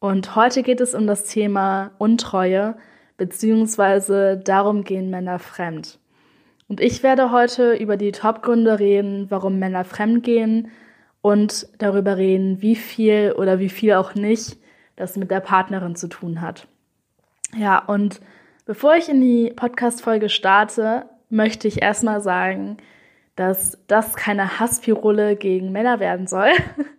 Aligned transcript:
Und 0.00 0.36
heute 0.36 0.62
geht 0.62 0.80
es 0.80 0.94
um 0.94 1.06
das 1.06 1.24
Thema 1.24 1.90
Untreue, 1.98 2.76
beziehungsweise 3.16 4.36
darum 4.36 4.84
gehen 4.84 5.10
Männer 5.10 5.38
fremd. 5.38 5.98
Und 6.68 6.80
ich 6.80 7.02
werde 7.02 7.32
heute 7.32 7.74
über 7.74 7.96
die 7.96 8.12
Topgründe 8.12 8.78
reden, 8.78 9.26
warum 9.30 9.58
Männer 9.58 9.84
fremd 9.84 10.22
gehen 10.22 10.70
und 11.20 11.66
darüber 11.78 12.16
reden, 12.16 12.62
wie 12.62 12.76
viel 12.76 13.34
oder 13.36 13.58
wie 13.58 13.70
viel 13.70 13.94
auch 13.94 14.14
nicht 14.14 14.58
das 14.96 15.16
mit 15.16 15.30
der 15.30 15.40
Partnerin 15.40 15.96
zu 15.96 16.08
tun 16.08 16.40
hat. 16.40 16.68
Ja, 17.56 17.78
und 17.78 18.20
bevor 18.66 18.96
ich 18.96 19.08
in 19.08 19.20
die 19.20 19.52
Podcast-Folge 19.54 20.28
starte, 20.28 21.06
möchte 21.30 21.66
ich 21.66 21.82
erstmal 21.82 22.20
sagen, 22.20 22.76
dass 23.34 23.78
das 23.86 24.14
keine 24.14 24.60
Hasspirole 24.60 25.36
gegen 25.36 25.72
Männer 25.72 26.00
werden 26.00 26.26
soll. 26.26 26.50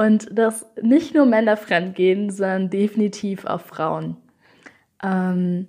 Und 0.00 0.38
dass 0.38 0.64
nicht 0.80 1.14
nur 1.14 1.26
Männer 1.26 1.58
fremdgehen, 1.58 2.30
sondern 2.30 2.70
definitiv 2.70 3.44
auch 3.44 3.60
Frauen. 3.60 4.16
Ähm, 5.02 5.66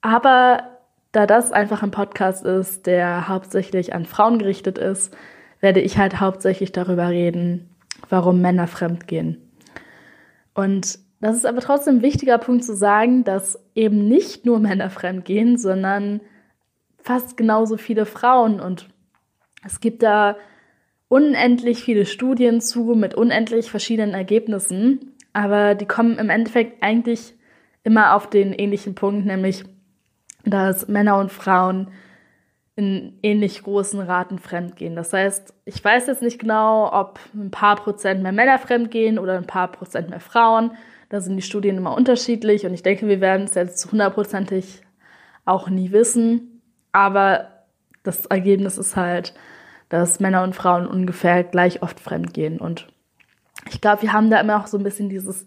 aber 0.00 0.64
da 1.12 1.28
das 1.28 1.52
einfach 1.52 1.84
ein 1.84 1.92
Podcast 1.92 2.44
ist, 2.44 2.88
der 2.88 3.28
hauptsächlich 3.28 3.94
an 3.94 4.04
Frauen 4.04 4.40
gerichtet 4.40 4.78
ist, 4.78 5.16
werde 5.60 5.80
ich 5.80 5.96
halt 5.96 6.18
hauptsächlich 6.18 6.72
darüber 6.72 7.08
reden, 7.10 7.70
warum 8.08 8.40
Männer 8.40 8.66
fremdgehen. 8.66 9.48
Und 10.54 10.98
das 11.20 11.36
ist 11.36 11.46
aber 11.46 11.60
trotzdem 11.60 11.98
ein 11.98 12.02
wichtiger 12.02 12.38
Punkt 12.38 12.64
zu 12.64 12.74
sagen, 12.74 13.22
dass 13.22 13.64
eben 13.76 14.08
nicht 14.08 14.44
nur 14.44 14.58
Männer 14.58 14.90
fremdgehen, 14.90 15.56
sondern 15.56 16.20
fast 16.98 17.36
genauso 17.36 17.76
viele 17.76 18.06
Frauen 18.06 18.58
und 18.58 18.88
es 19.64 19.78
gibt 19.78 20.02
da 20.02 20.34
unendlich 21.08 21.82
viele 21.82 22.06
Studien 22.06 22.60
zu 22.60 22.94
mit 22.94 23.14
unendlich 23.14 23.70
verschiedenen 23.70 24.14
Ergebnissen, 24.14 25.14
aber 25.32 25.74
die 25.74 25.86
kommen 25.86 26.18
im 26.18 26.30
Endeffekt 26.30 26.82
eigentlich 26.82 27.34
immer 27.84 28.14
auf 28.14 28.28
den 28.28 28.52
ähnlichen 28.52 28.94
Punkt, 28.94 29.26
nämlich 29.26 29.64
dass 30.44 30.88
Männer 30.88 31.18
und 31.18 31.32
Frauen 31.32 31.88
in 32.76 33.18
ähnlich 33.22 33.62
großen 33.64 34.00
Raten 34.00 34.38
fremdgehen. 34.38 34.94
Das 34.94 35.12
heißt, 35.12 35.52
ich 35.64 35.84
weiß 35.84 36.06
jetzt 36.06 36.22
nicht 36.22 36.38
genau, 36.38 36.92
ob 36.92 37.18
ein 37.34 37.50
paar 37.50 37.76
Prozent 37.76 38.22
mehr 38.22 38.32
Männer 38.32 38.58
fremdgehen 38.58 39.18
oder 39.18 39.36
ein 39.36 39.46
paar 39.46 39.72
Prozent 39.72 40.10
mehr 40.10 40.20
Frauen. 40.20 40.70
Da 41.08 41.20
sind 41.20 41.36
die 41.36 41.42
Studien 41.42 41.76
immer 41.76 41.96
unterschiedlich 41.96 42.66
und 42.66 42.74
ich 42.74 42.84
denke, 42.84 43.08
wir 43.08 43.20
werden 43.20 43.46
es 43.46 43.54
jetzt 43.54 43.90
hundertprozentig 43.90 44.82
auch 45.44 45.68
nie 45.68 45.90
wissen. 45.90 46.62
Aber 46.92 47.48
das 48.04 48.26
Ergebnis 48.26 48.78
ist 48.78 48.94
halt, 48.94 49.34
dass 49.88 50.20
Männer 50.20 50.42
und 50.42 50.54
Frauen 50.54 50.86
ungefähr 50.86 51.44
gleich 51.44 51.82
oft 51.82 52.00
fremdgehen. 52.00 52.58
Und 52.58 52.86
ich 53.70 53.80
glaube, 53.80 54.02
wir 54.02 54.12
haben 54.12 54.30
da 54.30 54.40
immer 54.40 54.60
auch 54.60 54.66
so 54.66 54.78
ein 54.78 54.84
bisschen 54.84 55.08
dieses 55.08 55.44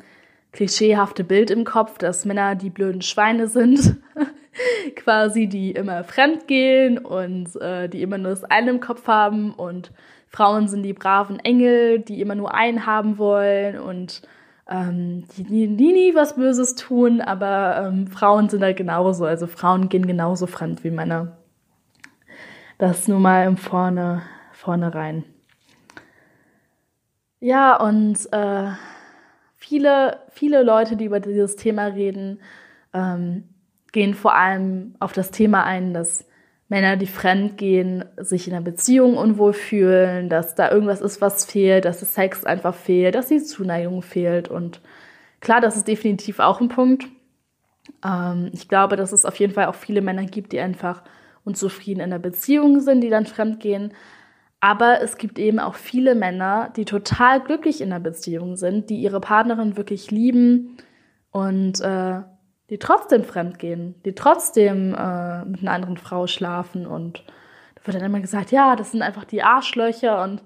klischeehafte 0.52 1.24
Bild 1.24 1.50
im 1.52 1.64
Kopf, 1.64 1.98
dass 1.98 2.26
Männer 2.26 2.56
die 2.56 2.70
blöden 2.70 3.02
Schweine 3.02 3.48
sind, 3.48 3.98
quasi, 4.96 5.48
die 5.48 5.72
immer 5.72 6.04
fremdgehen 6.04 6.98
und 6.98 7.56
äh, 7.62 7.88
die 7.88 8.02
immer 8.02 8.18
nur 8.18 8.32
das 8.32 8.44
eine 8.44 8.72
im 8.72 8.80
Kopf 8.80 9.08
haben 9.08 9.54
und 9.54 9.92
Frauen 10.28 10.68
sind 10.68 10.84
die 10.84 10.94
braven 10.94 11.40
Engel, 11.40 12.00
die 12.00 12.22
immer 12.22 12.36
nur 12.36 12.54
einen 12.54 12.86
haben 12.86 13.18
wollen 13.18 13.80
und 13.80 14.22
ähm, 14.70 15.26
die, 15.36 15.44
die, 15.44 15.76
die 15.76 15.92
nie 15.92 16.16
was 16.16 16.36
Böses 16.36 16.76
tun, 16.76 17.20
aber 17.20 17.86
ähm, 17.88 18.08
Frauen 18.08 18.48
sind 18.48 18.64
halt 18.64 18.78
genauso. 18.78 19.26
Also 19.26 19.48
Frauen 19.48 19.90
gehen 19.90 20.08
genauso 20.08 20.48
fremd 20.48 20.84
wie 20.84 20.92
Männer. 20.92 21.38
Das 22.82 23.08
nur 23.08 23.20
mal 23.20 23.46
im 23.46 23.58
Vorne, 23.58 24.24
vorne 24.54 24.96
rein. 24.96 25.24
Ja, 27.40 27.76
und 27.76 28.18
äh, 28.32 28.72
viele, 29.56 30.18
viele 30.32 30.64
Leute, 30.64 30.96
die 30.98 31.06
über 31.06 31.20
dieses 31.20 31.56
Thema 31.58 31.86
reden, 31.86 32.40
ähm, 32.92 33.44
gehen 33.92 34.16
vor 34.16 34.34
allem 34.34 34.96
auf 35.00 35.14
das 35.14 35.30
Thema 35.30 35.64
ein, 35.64 35.94
dass 35.94 36.26
Männer, 36.70 36.98
die 36.98 37.06
fremd 37.06 37.60
gehen, 37.60 38.04
sich 38.18 38.48
in 38.48 38.56
einer 38.56 38.66
Beziehung 38.66 39.16
unwohl 39.16 39.54
fühlen, 39.54 40.28
dass 40.28 40.56
da 40.56 40.72
irgendwas 40.72 41.02
ist, 41.02 41.22
was 41.22 41.46
fehlt, 41.46 41.86
dass 41.86 42.00
das 42.00 42.16
Sex 42.16 42.46
einfach 42.46 42.74
fehlt, 42.74 43.14
dass 43.14 43.28
die 43.28 43.44
Zuneigung 43.44 44.02
fehlt. 44.02 44.48
Und 44.48 44.82
klar, 45.40 45.62
das 45.62 45.78
ist 45.78 45.88
definitiv 45.88 46.40
auch 46.40 46.60
ein 46.60 46.70
Punkt. 46.70 47.06
Ähm, 48.04 48.50
ich 48.54 48.68
glaube, 48.68 48.96
dass 48.96 49.12
es 49.12 49.24
auf 49.24 49.36
jeden 49.36 49.54
Fall 49.54 49.68
auch 49.68 49.76
viele 49.76 50.02
Männer 50.02 50.26
gibt, 50.26 50.52
die 50.52 50.60
einfach 50.60 51.04
unzufrieden 51.44 52.02
in 52.02 52.10
der 52.10 52.20
Beziehung 52.20 52.80
sind, 52.80 53.02
die 53.02 53.10
dann 53.10 53.26
fremdgehen. 53.26 53.94
Aber 54.60 55.02
es 55.02 55.18
gibt 55.18 55.40
eben 55.40 55.60
auch 55.60 55.76
viele 55.76 56.14
Männer, 56.14 56.72
die 56.76 56.86
total 56.86 57.42
glücklich 57.42 57.82
in 57.82 57.90
der 57.90 58.00
Beziehung 58.00 58.56
sind, 58.58 58.90
die 58.90 59.02
ihre 59.02 59.20
Partnerin 59.20 59.76
wirklich 59.76 60.12
lieben 60.12 60.78
und 61.32 61.82
äh, 61.82 62.22
die 62.70 62.78
trotzdem 62.78 63.24
fremdgehen, 63.24 63.96
die 64.06 64.14
trotzdem 64.14 64.94
äh, 64.94 65.46
mit 65.46 65.62
einer 65.62 65.72
anderen 65.72 65.98
Frau 65.98 66.28
schlafen. 66.28 66.86
Und 66.86 67.24
da 67.76 67.88
wird 67.88 67.98
dann 67.98 68.06
immer 68.06 68.20
gesagt, 68.20 68.52
ja, 68.52 68.76
das 68.76 68.92
sind 68.92 69.02
einfach 69.02 69.26
die 69.26 69.42
Arschlöcher 69.42 70.24
und 70.24 70.44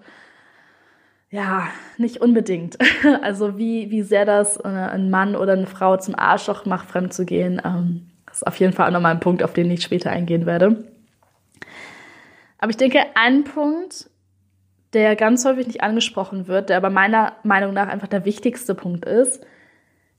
ja, 1.29 1.67
nicht 1.97 2.21
unbedingt. 2.21 2.77
Also 3.21 3.57
wie, 3.57 3.91
wie 3.91 4.01
sehr 4.01 4.25
das 4.25 4.57
äh, 4.57 4.67
ein 4.67 5.09
Mann 5.09 5.35
oder 5.35 5.53
eine 5.53 5.67
Frau 5.67 5.97
zum 5.97 6.17
Arschloch 6.17 6.65
macht, 6.65 6.89
fremd 6.89 7.13
zu 7.13 7.25
gehen, 7.25 7.61
ähm, 7.63 8.07
ist 8.35 8.47
auf 8.47 8.59
jeden 8.59 8.73
Fall 8.73 8.87
auch 8.87 8.93
nochmal 8.93 9.13
ein 9.13 9.19
Punkt, 9.19 9.43
auf 9.43 9.53
den 9.53 9.71
ich 9.71 9.83
später 9.83 10.11
eingehen 10.11 10.45
werde. 10.45 10.83
Aber 12.57 12.69
ich 12.69 12.77
denke, 12.77 12.99
ein 13.15 13.43
Punkt, 13.43 14.09
der 14.93 15.15
ganz 15.15 15.45
häufig 15.45 15.67
nicht 15.67 15.83
angesprochen 15.83 16.47
wird, 16.47 16.69
der 16.69 16.77
aber 16.77 16.89
meiner 16.89 17.33
Meinung 17.43 17.73
nach 17.73 17.87
einfach 17.87 18.07
der 18.07 18.25
wichtigste 18.25 18.75
Punkt 18.75 19.05
ist, 19.05 19.45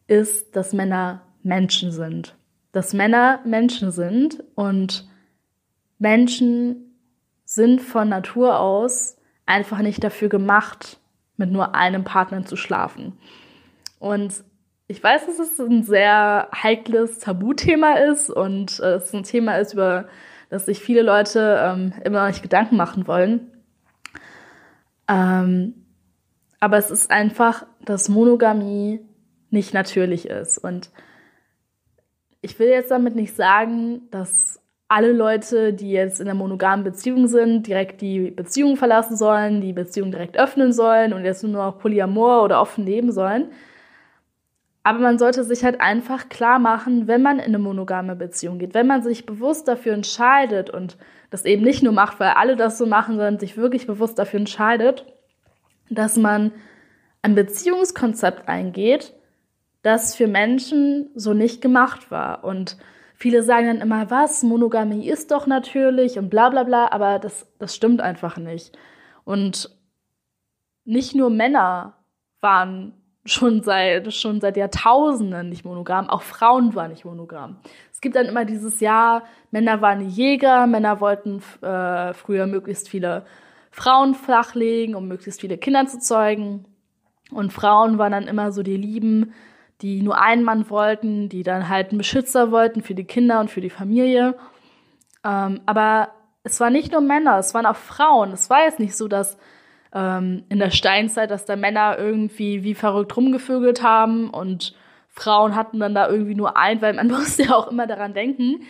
ist, 0.07 0.55
dass 0.55 0.73
Männer 0.73 1.23
Menschen 1.43 1.93
sind. 1.93 2.37
Dass 2.73 2.93
Männer 2.93 3.41
Menschen 3.45 3.91
sind 3.91 4.45
und 4.55 5.09
Menschen 5.99 6.99
sind 7.45 7.81
von 7.81 8.09
Natur 8.09 8.59
aus 8.59 9.17
einfach 9.47 9.79
nicht 9.79 10.05
dafür 10.05 10.29
gemacht, 10.29 10.99
mit 11.37 11.51
nur 11.51 11.75
einem 11.75 12.05
Partner 12.05 12.45
zu 12.45 12.57
schlafen. 12.57 13.15
Und 13.99 14.45
ich 14.89 15.03
weiß, 15.03 15.27
dass 15.27 15.39
es 15.39 15.59
ein 15.59 15.83
sehr 15.83 16.49
heikles 16.55 17.19
Tabuthema 17.19 17.95
ist 17.95 18.31
und 18.31 18.79
äh, 18.81 18.95
es 18.95 19.13
ein 19.13 19.25
Thema 19.25 19.59
ist, 19.59 19.75
über 19.75 20.07
das 20.49 20.67
sich 20.67 20.81
viele 20.81 21.03
Leute 21.03 21.59
ähm, 21.61 21.93
immer 22.05 22.21
noch 22.21 22.29
nicht 22.29 22.43
Gedanken 22.43 22.77
machen 22.77 23.07
wollen. 23.09 23.51
Ähm, 25.09 25.75
aber 26.61 26.79
es 26.79 26.91
ist 26.91 27.11
einfach, 27.11 27.67
dass 27.85 28.09
Monogamie 28.09 29.01
nicht 29.51 29.75
natürlich 29.75 30.29
ist. 30.29 30.59
Und 30.59 30.91
ich 32.41 32.59
will 32.59 32.69
jetzt 32.69 32.91
damit 32.91 33.17
nicht 33.17 33.35
sagen, 33.35 34.03
dass 34.11 34.61
alle 34.89 35.13
Leute, 35.13 35.73
die 35.73 35.91
jetzt 35.91 36.21
in 36.21 36.29
einer 36.29 36.39
monogamen 36.39 36.85
Beziehung 36.85 37.27
sind, 37.27 37.67
direkt 37.67 38.01
die 38.01 38.31
Beziehung 38.31 38.77
verlassen 38.77 39.17
sollen, 39.17 39.61
die 39.61 39.73
Beziehung 39.73 40.13
direkt 40.13 40.39
öffnen 40.39 40.73
sollen 40.73 41.13
und 41.13 41.25
jetzt 41.25 41.43
nur 41.43 41.53
noch 41.53 41.79
Polyamor 41.79 42.45
oder 42.45 42.61
offen 42.61 42.87
leben 42.87 43.11
sollen. 43.11 43.51
Aber 44.87 45.01
man 45.01 45.19
sollte 45.19 45.43
sich 45.43 45.65
halt 45.65 45.81
einfach 45.81 46.29
klar 46.29 46.61
machen, 46.61 47.09
wenn 47.09 47.21
man 47.21 47.41
in 47.41 47.47
eine 47.47 47.59
monogame 47.59 48.15
Beziehung 48.15 48.61
geht, 48.61 48.73
wenn 48.73 48.87
man 48.87 49.03
sich 49.03 49.27
bewusst 49.27 49.67
dafür 49.67 49.95
entscheidet 49.95 50.71
und 50.71 50.97
das 51.29 51.45
eben 51.45 51.65
nicht 51.65 51.83
nur 51.83 51.93
macht, 51.93 52.21
weil 52.21 52.29
alle 52.29 52.55
das 52.55 52.79
so 52.79 52.87
machen, 52.87 53.17
sondern 53.17 53.41
sich 53.41 53.57
wirklich 53.57 53.89
bewusst 53.89 54.17
dafür 54.17 54.39
entscheidet, 54.39 55.05
dass 55.91 56.17
man 56.17 56.53
ein 57.21 57.35
Beziehungskonzept 57.35 58.47
eingeht, 58.47 59.13
das 59.83 60.15
für 60.15 60.29
Menschen 60.29 61.11
so 61.17 61.35
nicht 61.35 61.61
gemacht 61.61 62.13
war. 62.13 62.45
Und 62.45 62.77
viele 63.17 63.43
sagen 63.43 63.67
dann 63.67 63.81
immer, 63.81 64.09
was, 64.09 64.45
Monogamie 64.45 65.09
ist 65.11 65.33
doch 65.33 65.49
natürlich 65.49 66.17
und 66.17 66.31
bla 66.31 66.49
bla 66.49 66.63
bla, 66.63 66.93
aber 66.93 67.19
das, 67.19 67.53
das 67.59 67.75
stimmt 67.75 68.01
einfach 68.01 68.37
nicht. 68.37 68.79
Und 69.25 69.69
nicht 70.85 71.17
nur 71.17 71.31
Männer 71.31 71.95
waren 72.41 72.93
schon 73.27 73.63
seit, 73.63 74.13
schon 74.13 74.41
seit 74.41 74.57
Jahrtausenden 74.57 75.49
nicht 75.49 75.65
monogam. 75.65 76.09
Auch 76.09 76.23
Frauen 76.23 76.75
waren 76.75 76.91
nicht 76.91 77.05
monogam. 77.05 77.57
Es 77.93 78.01
gibt 78.01 78.17
dann 78.17 78.27
immer 78.27 78.45
dieses 78.45 78.81
Jahr, 78.81 79.25
Männer 79.51 79.81
waren 79.81 80.09
Jäger, 80.09 80.67
Männer 80.67 81.01
wollten 81.01 81.43
äh, 81.63 82.15
früher 82.15 82.47
möglichst 82.47 82.89
viele 82.89 83.25
Frauen 83.71 84.15
flachlegen, 84.15 84.95
um 84.95 85.09
möglichst 85.09 85.41
viele 85.41 85.59
Kinder 85.59 85.87
zu 85.87 85.99
zeugen. 85.99 86.65
Und 87.31 87.53
Frauen 87.53 87.99
waren 87.99 88.13
dann 88.13 88.29
immer 88.29 88.53
so 88.53 88.63
die 88.63 88.77
Lieben, 88.77 89.33
die 89.83 90.03
nur 90.03 90.21
einen 90.21 90.45
Mann 90.45 90.71
wollten, 90.71 91.29
die 91.29 91.43
dann 91.43 91.69
halt 91.69 91.91
einen 91.91 91.99
Beschützer 91.99 92.51
wollten 92.51 92.83
für 92.83 92.95
die 92.95 93.05
Kinder 93.05 93.41
und 93.41 93.51
für 93.51 93.61
die 93.61 93.71
Familie. 93.71 94.37
Ähm, 95.25 95.61
aber 95.67 96.11
es 96.45 96.61
waren 96.61 96.73
nicht 96.73 96.93
nur 96.93 97.01
Männer, 97.01 97.39
es 97.39 97.53
waren 97.55 97.67
auch 97.67 97.77
Frauen. 97.77 98.33
Es 98.33 98.49
war 98.49 98.63
jetzt 98.65 98.79
nicht 98.79 98.97
so, 98.97 99.09
dass 99.09 99.37
ähm, 99.95 100.45
in 100.49 100.59
der 100.59 100.71
Steinzeit, 100.71 101.31
dass 101.31 101.45
da 101.45 101.57
Männer 101.57 101.99
irgendwie 101.99 102.63
wie 102.63 102.75
verrückt 102.75 103.17
rumgevögelt 103.17 103.83
haben 103.83 104.31
und 104.31 104.75
Frauen 105.09 105.57
hatten 105.57 105.81
dann 105.81 105.95
da 105.95 106.09
irgendwie 106.09 106.35
nur 106.35 106.57
ein, 106.57 106.83
weil 106.83 106.95
man 106.95 107.09
muss 107.09 107.39
ja 107.39 107.55
auch 107.55 107.69
immer 107.69 107.87
daran 107.87 108.15
denken, 108.15 108.67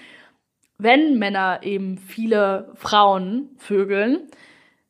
wenn 0.78 1.18
Männer 1.18 1.60
eben 1.62 1.98
viele 1.98 2.72
Frauen 2.74 3.50
vögeln, 3.56 4.28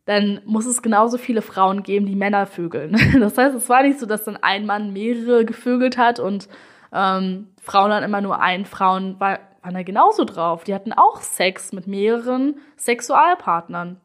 dann 0.04 0.40
muss 0.44 0.66
es 0.66 0.82
genauso 0.82 1.18
viele 1.18 1.42
Frauen 1.42 1.82
geben, 1.82 2.06
die 2.06 2.16
Männer 2.16 2.46
vögeln. 2.46 2.96
Das 3.20 3.36
heißt, 3.36 3.54
es 3.54 3.68
war 3.68 3.82
nicht 3.82 3.98
so, 3.98 4.06
dass 4.06 4.24
dann 4.24 4.36
ein 4.36 4.66
Mann 4.66 4.92
mehrere 4.92 5.44
gevögelt 5.44 5.96
hat 5.96 6.20
und 6.20 6.48
ähm, 6.92 7.48
Frauen 7.60 7.90
dann 7.90 8.04
immer 8.04 8.20
nur 8.20 8.40
ein. 8.40 8.64
Frauen 8.64 9.18
war, 9.18 9.40
waren 9.62 9.74
da 9.74 9.82
genauso 9.82 10.24
drauf. 10.24 10.64
Die 10.64 10.74
hatten 10.74 10.92
auch 10.92 11.20
Sex 11.20 11.72
mit 11.72 11.86
mehreren 11.86 12.56
Sexualpartnern. 12.76 14.00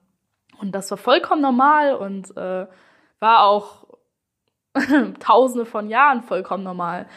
Und 0.62 0.74
das 0.74 0.92
war 0.92 0.98
vollkommen 0.98 1.42
normal 1.42 1.96
und 1.96 2.36
äh, 2.38 2.68
war 3.20 3.44
auch 3.44 3.88
tausende 5.20 5.66
von 5.66 5.90
Jahren 5.90 6.22
vollkommen 6.22 6.64
normal, 6.64 7.08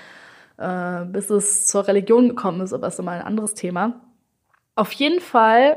äh, 0.56 1.04
bis 1.04 1.30
es 1.30 1.66
zur 1.66 1.86
Religion 1.86 2.30
gekommen 2.30 2.60
ist, 2.62 2.72
aber 2.72 2.86
ist 2.86 2.98
immer 2.98 3.12
ein 3.12 3.22
anderes 3.22 3.54
Thema. 3.54 4.00
Auf 4.74 4.92
jeden 4.92 5.20
Fall 5.20 5.76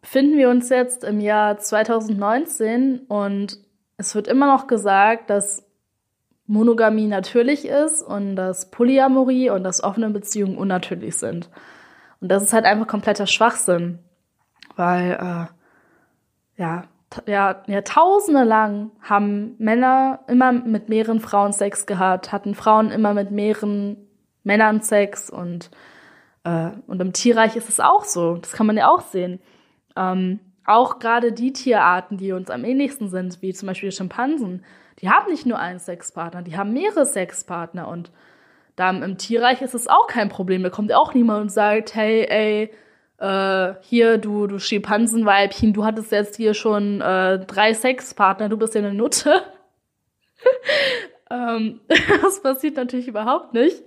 befinden 0.00 0.36
wir 0.36 0.50
uns 0.50 0.68
jetzt 0.68 1.04
im 1.04 1.20
Jahr 1.20 1.58
2019 1.58 3.06
und 3.08 3.58
es 3.96 4.14
wird 4.14 4.26
immer 4.26 4.46
noch 4.46 4.66
gesagt, 4.66 5.30
dass 5.30 5.64
Monogamie 6.46 7.06
natürlich 7.06 7.64
ist 7.66 8.02
und 8.02 8.34
dass 8.34 8.70
Polyamorie 8.70 9.50
und 9.50 9.62
dass 9.62 9.82
offene 9.82 10.10
Beziehungen 10.10 10.58
unnatürlich 10.58 11.16
sind. 11.16 11.48
Und 12.20 12.28
das 12.28 12.42
ist 12.42 12.52
halt 12.52 12.64
einfach 12.64 12.88
kompletter 12.88 13.26
Schwachsinn, 13.26 14.00
weil 14.76 15.12
äh, 15.12 15.61
ja, 16.56 16.84
ja, 17.26 17.62
Jahrtausende 17.66 18.44
lang 18.44 18.90
haben 19.02 19.54
Männer 19.58 20.20
immer 20.28 20.52
mit 20.52 20.88
mehreren 20.88 21.20
Frauen 21.20 21.52
Sex 21.52 21.86
gehabt, 21.86 22.32
hatten 22.32 22.54
Frauen 22.54 22.90
immer 22.90 23.14
mit 23.14 23.30
mehreren 23.30 23.96
Männern 24.44 24.80
Sex 24.80 25.30
und, 25.30 25.70
äh, 26.44 26.70
und 26.86 27.00
im 27.00 27.12
Tierreich 27.12 27.56
ist 27.56 27.68
es 27.68 27.80
auch 27.80 28.04
so. 28.04 28.36
Das 28.36 28.52
kann 28.52 28.66
man 28.66 28.76
ja 28.76 28.88
auch 28.88 29.02
sehen. 29.02 29.40
Ähm, 29.96 30.40
auch 30.64 30.98
gerade 30.98 31.32
die 31.32 31.52
Tierarten, 31.52 32.16
die 32.16 32.32
uns 32.32 32.50
am 32.50 32.64
ähnlichsten 32.64 33.08
sind, 33.08 33.42
wie 33.42 33.52
zum 33.52 33.66
Beispiel 33.66 33.92
Schimpansen, 33.92 34.64
die 35.00 35.10
haben 35.10 35.30
nicht 35.30 35.46
nur 35.46 35.58
einen 35.58 35.80
Sexpartner, 35.80 36.42
die 36.42 36.56
haben 36.56 36.72
mehrere 36.72 37.04
Sexpartner 37.04 37.88
und 37.88 38.10
da 38.76 38.90
im 38.90 39.18
Tierreich 39.18 39.60
ist 39.60 39.74
es 39.74 39.86
auch 39.86 40.06
kein 40.06 40.30
Problem. 40.30 40.62
Da 40.62 40.70
kommt 40.70 40.94
auch 40.94 41.12
niemand 41.12 41.42
und 41.42 41.48
sagt, 41.50 41.94
hey, 41.94 42.26
ey, 42.28 42.72
äh, 43.22 43.74
hier, 43.82 44.18
du, 44.18 44.48
du 44.48 44.58
Schimpansenweibchen, 44.58 45.72
du 45.72 45.84
hattest 45.84 46.10
jetzt 46.10 46.36
hier 46.36 46.54
schon 46.54 47.00
äh, 47.00 47.38
drei 47.46 47.72
Sexpartner, 47.72 48.48
du 48.48 48.56
bist 48.56 48.74
ja 48.74 48.80
eine 48.80 48.92
Nutte. 48.92 49.42
ähm, 51.30 51.80
das 52.22 52.42
passiert 52.42 52.76
natürlich 52.76 53.06
überhaupt 53.06 53.54
nicht. 53.54 53.80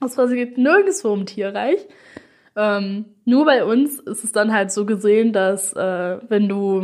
Das 0.00 0.16
passiert 0.16 0.56
nirgendwo 0.56 1.12
im 1.12 1.26
Tierreich. 1.26 1.86
Ähm, 2.56 3.04
nur 3.26 3.44
bei 3.44 3.64
uns 3.64 4.00
ist 4.00 4.24
es 4.24 4.32
dann 4.32 4.52
halt 4.52 4.72
so 4.72 4.86
gesehen, 4.86 5.34
dass 5.34 5.74
äh, 5.74 6.18
wenn 6.28 6.48
du 6.48 6.80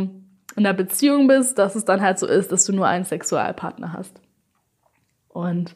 in 0.55 0.65
einer 0.65 0.73
Beziehung 0.73 1.27
bist, 1.27 1.57
dass 1.57 1.75
es 1.75 1.85
dann 1.85 2.01
halt 2.01 2.19
so 2.19 2.27
ist, 2.27 2.51
dass 2.51 2.63
du 2.65 2.73
nur 2.73 2.85
einen 2.85 3.05
Sexualpartner 3.05 3.93
hast. 3.93 4.21
Und 5.29 5.75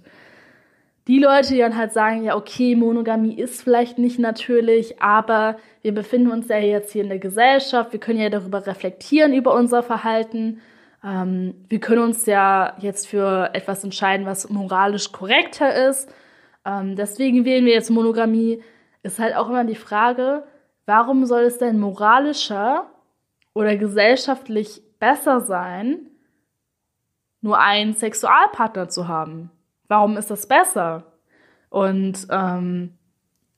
die 1.07 1.19
Leute, 1.19 1.53
die 1.53 1.59
dann 1.59 1.77
halt 1.77 1.93
sagen, 1.93 2.23
ja, 2.23 2.35
okay, 2.35 2.75
Monogamie 2.75 3.35
ist 3.35 3.61
vielleicht 3.61 3.99
nicht 3.99 4.17
natürlich, 4.17 5.01
aber 5.01 5.57
wir 5.83 5.93
befinden 5.93 6.31
uns 6.31 6.47
ja 6.47 6.57
jetzt 6.57 6.91
hier 6.93 7.03
in 7.03 7.09
der 7.09 7.19
Gesellschaft, 7.19 7.93
wir 7.93 7.99
können 7.99 8.19
ja 8.19 8.29
darüber 8.29 8.65
reflektieren, 8.65 9.33
über 9.33 9.53
unser 9.53 9.83
Verhalten. 9.83 10.61
Ähm, 11.03 11.53
wir 11.69 11.79
können 11.79 12.01
uns 12.01 12.25
ja 12.25 12.75
jetzt 12.79 13.07
für 13.07 13.51
etwas 13.53 13.83
entscheiden, 13.83 14.25
was 14.25 14.49
moralisch 14.49 15.11
korrekter 15.11 15.89
ist. 15.89 16.11
Ähm, 16.65 16.95
deswegen 16.95 17.45
wählen 17.45 17.65
wir 17.65 17.73
jetzt 17.73 17.91
Monogamie 17.91 18.63
ist 19.03 19.19
halt 19.19 19.35
auch 19.35 19.49
immer 19.49 19.63
die 19.63 19.75
Frage, 19.75 20.43
warum 20.87 21.27
soll 21.27 21.43
es 21.43 21.59
denn 21.59 21.79
moralischer 21.79 22.89
oder 23.53 23.75
gesellschaftlich 23.77 24.81
besser 24.99 25.41
sein, 25.41 26.07
nur 27.41 27.59
einen 27.59 27.93
Sexualpartner 27.93 28.89
zu 28.89 29.07
haben? 29.07 29.51
Warum 29.87 30.17
ist 30.17 30.31
das 30.31 30.47
besser? 30.47 31.03
Und 31.69 32.27
ähm, 32.29 32.97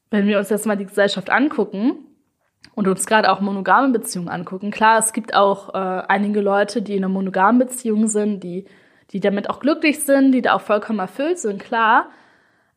wenn 0.10 0.28
wir 0.28 0.38
uns 0.40 0.50
jetzt 0.50 0.66
mal 0.66 0.78
die 0.78 0.86
Gesellschaft 0.86 1.30
angucken 1.30 2.06
und 2.76 2.88
uns 2.88 3.06
gerade 3.06 3.32
auch 3.32 3.42
monogame 3.42 3.90
Beziehungen 3.90 4.30
angucken, 4.30 4.72
klar, 4.72 5.00
es 5.00 5.14
gibt 5.14 5.36
auch 5.36 5.74
äh, 5.74 6.04
einige 6.08 6.42
Leute, 6.42 6.82
die 6.82 6.96
in 6.96 7.04
einer 7.04 7.14
monogamen 7.14 7.60
Beziehung 7.60 8.08
sind, 8.08 8.44
die, 8.44 8.66
die 9.12 9.20
damit 9.20 9.50
auch 9.50 9.60
glücklich 9.60 10.04
sind, 10.04 10.32
die 10.32 10.42
da 10.42 10.54
auch 10.54 10.62
vollkommen 10.62 11.00
erfüllt 11.00 11.40
sind, 11.40 11.62
klar. 11.62 12.10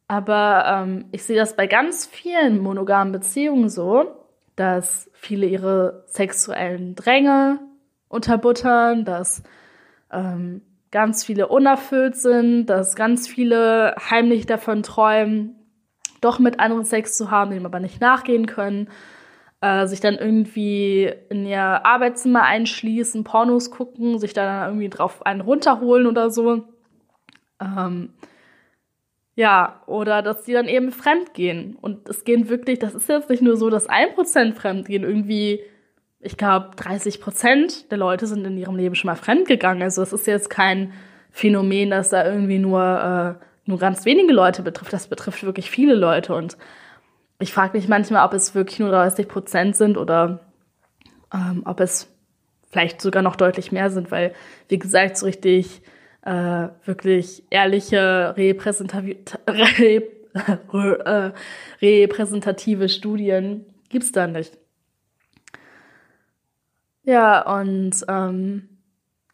Aber 0.09 0.65
ähm, 0.67 1.05
ich 1.13 1.23
sehe 1.23 1.37
das 1.37 1.55
bei 1.55 1.67
ganz 1.67 2.05
vielen 2.05 2.59
monogamen 2.59 3.13
Beziehungen 3.13 3.69
so, 3.69 4.17
dass 4.57 5.09
viele 5.15 5.47
ihre 5.47 6.05
sexuellen 6.07 6.97
Dränge 6.97 7.61
unterbuttern, 8.09 9.05
dass 9.05 9.43
ähm, 10.13 10.63
ganz 10.91 11.25
viele 11.25 11.49
unerfüllt 11.49 12.17
sind, 12.17 12.67
dass 12.67 12.97
ganz 12.97 13.29
viele 13.29 13.95
heimlich 14.11 14.47
davon 14.47 14.83
träumen, 14.83 15.55
doch 16.21 16.39
mit 16.39 16.61
anderen 16.61 16.85
Sex 16.85 17.17
zu 17.17 17.31
haben, 17.31 17.53
dem 17.53 17.65
aber 17.65 17.81
nicht 17.81 18.01
nachgehen 18.01 18.47
können, 18.47 18.89
äh, 19.61 19.87
sich 19.87 20.01
dann 20.01 20.17
irgendwie 20.17 21.13
in 21.29 21.47
ihr 21.47 21.63
Arbeitszimmer 21.63 22.43
einschließen, 22.43 23.25
Pornos 23.25 23.71
gucken, 23.71 24.19
sich 24.19 24.33
dann 24.33 24.69
irgendwie 24.69 24.89
drauf 24.89 25.25
einen 25.25 25.41
runterholen 25.41 26.07
oder 26.07 26.31
so. 26.31 26.65
Ähm, 27.61 28.15
ja, 29.37 29.83
oder 29.87 30.23
dass 30.23 30.45
die 30.45 30.53
dann 30.53 30.69
eben 30.69 30.91
fremd 30.91 31.35
gehen. 31.35 31.77
Und 31.81 32.09
es 32.09 32.25
gehen 32.25 32.49
wirklich, 32.49 32.79
das 32.79 32.95
ist 32.95 33.09
jetzt 33.09 33.31
nicht 33.31 33.43
nur 33.43 33.57
so, 33.57 33.71
dass 33.71 33.87
ein 33.87 34.15
Prozent 34.15 34.57
fremd 34.57 34.87
gehen, 34.87 35.05
irgendwie, 35.05 35.63
ich 36.21 36.37
glaube, 36.37 36.71
30 36.77 37.21
Prozent 37.21 37.91
der 37.91 37.99
Leute 37.99 38.27
sind 38.27 38.45
in 38.47 38.59
ihrem 38.59 38.77
Leben 38.77 38.95
schon 38.95 39.09
mal 39.09 39.17
fremd 39.17 39.49
gegangen. 39.49 39.83
Also 39.83 40.03
es 40.03 40.13
ist 40.13 40.27
jetzt 40.27 40.51
kein 40.51 40.93
Phänomen, 41.31 41.91
das 41.91 42.11
da 42.11 42.27
irgendwie 42.27 42.59
nur, 42.59 43.39
äh, 43.41 43.45
nur 43.65 43.79
ganz 43.79 44.05
wenige 44.05 44.33
Leute 44.33 44.63
betrifft. 44.63 44.93
Das 44.93 45.07
betrifft 45.07 45.43
wirklich 45.45 45.71
viele 45.71 45.95
Leute. 45.95 46.35
Und 46.35 46.59
ich 47.39 47.53
frage 47.53 47.77
mich 47.77 47.89
manchmal, 47.89 48.27
ob 48.27 48.35
es 48.35 48.55
wirklich 48.55 48.79
nur 48.79 48.91
30 48.91 49.29
Prozent 49.29 49.77
sind 49.77 49.97
oder 49.97 50.41
ähm, 51.33 51.63
ob 51.65 51.81
es 51.81 52.09
vielleicht 52.71 53.01
sogar 53.01 53.23
noch 53.23 53.37
deutlich 53.37 53.73
mehr 53.73 53.91
sind, 53.91 54.11
weil, 54.11 54.35
wie 54.69 54.79
gesagt, 54.79 55.17
so 55.17 55.27
richtig 55.27 55.81
äh, 56.23 56.69
wirklich 56.85 57.45
ehrliche 57.51 58.35
repräsentative, 58.37 59.17
äh, 60.73 61.31
repräsentative 61.81 62.89
Studien 62.91 63.65
gibt's 63.89 64.13
da 64.13 64.27
nicht. 64.27 64.60
Ja, 67.03 67.59
und 67.59 67.93
ähm, 68.09 68.69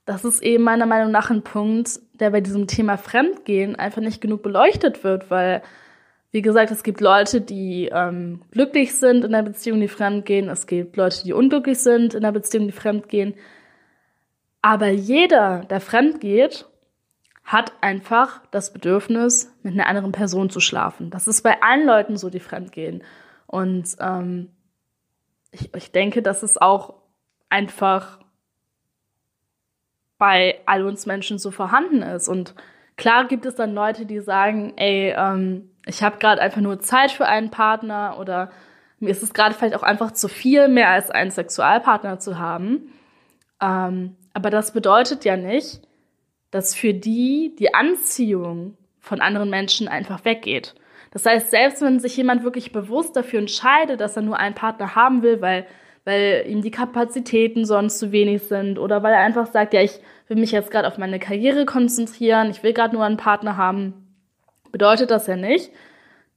das 0.05 0.25
ist 0.25 0.43
eben 0.43 0.65
meiner 0.65 0.87
Meinung 0.87 1.11
nach 1.11 1.31
ein 1.31 1.43
Punkt, 1.43 2.01
der 2.15 2.31
bei 2.31 2.41
diesem 2.41 2.67
Thema 2.67 2.97
Fremdgehen 2.97 3.77
einfach 3.77 4.01
nicht 4.01 4.21
genug 4.21 4.43
beleuchtet 4.43 5.03
wird, 5.03 5.31
weil, 5.31 5.63
wie 6.31 6.43
gesagt, 6.43 6.71
es 6.71 6.85
gibt 6.85 7.01
Leute, 7.01 7.41
die 7.41 7.91
ähm, 7.93 8.43
glücklich 8.53 8.95
sind 8.95 9.25
in 9.25 9.33
der 9.33 9.43
Beziehung, 9.43 9.81
die 9.81 9.89
fremdgehen. 9.89 10.49
Es 10.49 10.67
gibt 10.67 10.97
Leute, 10.97 11.25
die 11.25 11.33
unglücklich 11.33 11.79
sind 11.79 12.15
in 12.15 12.23
der 12.23 12.33
Beziehung, 12.33 12.67
die 12.67 12.73
fremdgehen. 12.73 13.35
Aber 14.63 14.89
jeder, 14.89 15.65
der 15.69 15.81
fremdgeht, 15.81 16.67
hat 17.45 17.73
einfach 17.81 18.43
das 18.51 18.73
Bedürfnis, 18.73 19.53
mit 19.63 19.75
einer 19.75 19.87
anderen 19.87 20.13
Person 20.13 20.51
zu 20.51 20.61
schlafen. 20.61 21.11
Das 21.11 21.29
ist 21.29 21.43
bei 21.43 21.63
allen 21.63 21.87
Leuten 21.87 22.17
so, 22.17 22.31
die 22.31 22.41
fremdgehen. 22.41 23.03
Und 23.47 23.97
ähm, 24.01 24.51
ich, 25.53 25.73
ich 25.75 25.93
denke, 25.93 26.23
dass 26.23 26.43
es 26.43 26.61
auch 26.61 26.95
einfach 27.49 28.21
bei 30.19 30.61
all 30.67 30.87
uns 30.87 31.07
Menschen 31.07 31.39
so 31.39 31.51
vorhanden 31.51 32.03
ist. 32.03 32.29
Und 32.29 32.55
klar 32.97 33.27
gibt 33.27 33.47
es 33.47 33.55
dann 33.55 33.75
Leute, 33.75 34.07
die 34.07 34.21
sagen, 34.21 34.73
ey, 34.77 35.15
ähm, 35.17 35.71
ich 35.87 36.03
habe 36.03 36.19
gerade 36.19 36.41
einfach 36.41 36.61
nur 36.61 36.81
Zeit 36.81 37.13
für 37.13 37.27
einen 37.27 37.51
Partner 37.51 38.17
oder 38.19 38.51
mir 38.99 39.11
ist 39.11 39.23
es 39.23 39.35
gerade 39.35 39.55
vielleicht 39.55 39.77
auch 39.77 39.83
einfach 39.83 40.13
zu 40.13 40.29
viel, 40.29 40.69
mehr 40.69 40.89
als 40.89 41.11
einen 41.11 41.31
Sexualpartner 41.31 42.19
zu 42.19 42.39
haben. 42.39 42.93
Ähm, 43.61 44.17
aber 44.33 44.51
das 44.51 44.73
bedeutet 44.73 45.25
ja 45.25 45.37
nicht, 45.37 45.83
dass 46.51 46.75
für 46.75 46.95
die 46.95 47.55
die 47.59 47.75
Anziehung 47.75 48.77
von 49.01 49.21
anderen 49.21 49.51
Menschen 49.51 49.89
einfach 49.89 50.25
weggeht. 50.25 50.75
Das 51.11 51.25
heißt, 51.25 51.51
selbst 51.51 51.83
wenn 51.83 52.01
sich 52.01 52.17
jemand 52.17 52.43
wirklich 52.43 52.73
bewusst 52.73 53.17
dafür 53.17 53.39
entscheidet, 53.39 54.01
dass 54.01 54.17
er 54.17 54.23
nur 54.23 54.39
einen 54.39 54.55
Partner 54.55 54.95
haben 54.95 55.23
will, 55.23 55.41
weil 55.41 55.67
weil 56.07 56.45
ihm 56.47 56.63
die 56.63 56.71
Kapazitäten 56.71 57.65
sonst 57.65 57.99
zu 57.99 58.13
wenig 58.13 58.45
sind 58.45 58.79
oder 58.79 59.03
weil 59.03 59.13
er 59.13 59.21
einfach 59.21 59.47
sagt, 59.47 59.75
ja, 59.75 59.83
ich 59.83 59.99
will 60.29 60.39
mich 60.39 60.53
jetzt 60.53 60.71
gerade 60.71 60.87
auf 60.87 60.99
meine 60.99 61.19
Karriere 61.19 61.67
konzentrieren, 61.67 62.49
ich 62.49 62.63
will 62.63 62.73
gerade 62.73 62.95
nur 62.95 63.05
einen 63.05 63.17
Partner 63.17 63.57
haben, 63.57 63.93
bedeutet 64.71 65.11
das 65.11 65.27
ja 65.27 65.35
nicht, 65.35 65.73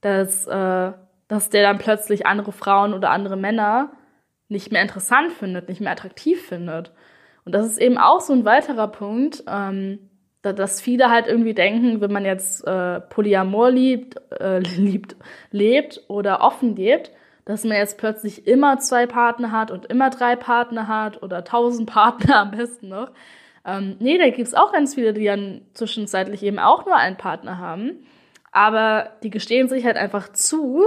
dass, 0.00 0.44
äh, 0.48 0.92
dass 1.28 1.50
der 1.50 1.62
dann 1.62 1.78
plötzlich 1.78 2.26
andere 2.26 2.50
Frauen 2.50 2.92
oder 2.92 3.10
andere 3.10 3.36
Männer 3.36 3.92
nicht 4.48 4.72
mehr 4.72 4.82
interessant 4.82 5.30
findet, 5.30 5.68
nicht 5.68 5.80
mehr 5.80 5.92
attraktiv 5.92 6.44
findet. 6.44 6.90
Und 7.44 7.54
das 7.54 7.64
ist 7.64 7.78
eben 7.78 7.96
auch 7.96 8.20
so 8.20 8.32
ein 8.32 8.44
weiterer 8.44 8.88
Punkt, 8.88 9.44
ähm, 9.48 10.00
dass 10.42 10.80
viele 10.80 11.10
halt 11.10 11.28
irgendwie 11.28 11.54
denken, 11.54 12.00
wenn 12.00 12.10
man 12.10 12.24
jetzt 12.24 12.66
äh, 12.66 13.00
Polyamor 13.00 13.70
liebt, 13.70 14.16
äh, 14.40 14.58
liebt, 14.76 15.14
lebt 15.52 16.02
oder 16.08 16.40
offen 16.40 16.74
lebt, 16.74 17.12
dass 17.50 17.64
man 17.64 17.76
jetzt 17.76 17.98
plötzlich 17.98 18.46
immer 18.46 18.78
zwei 18.78 19.06
Partner 19.06 19.52
hat 19.52 19.70
und 19.70 19.86
immer 19.86 20.10
drei 20.10 20.36
Partner 20.36 20.88
hat 20.88 21.22
oder 21.22 21.44
tausend 21.44 21.90
Partner 21.90 22.40
am 22.40 22.50
besten 22.52 22.88
noch. 22.88 23.10
Ähm, 23.64 23.96
nee, 23.98 24.16
da 24.18 24.30
gibt's 24.30 24.54
auch 24.54 24.72
ganz 24.72 24.94
viele, 24.94 25.12
die 25.12 25.24
dann 25.24 25.62
zwischenzeitlich 25.74 26.42
eben 26.42 26.58
auch 26.58 26.86
nur 26.86 26.96
einen 26.96 27.16
Partner 27.16 27.58
haben. 27.58 28.06
Aber 28.52 29.10
die 29.22 29.30
gestehen 29.30 29.68
sich 29.68 29.84
halt 29.84 29.96
einfach 29.96 30.32
zu, 30.32 30.84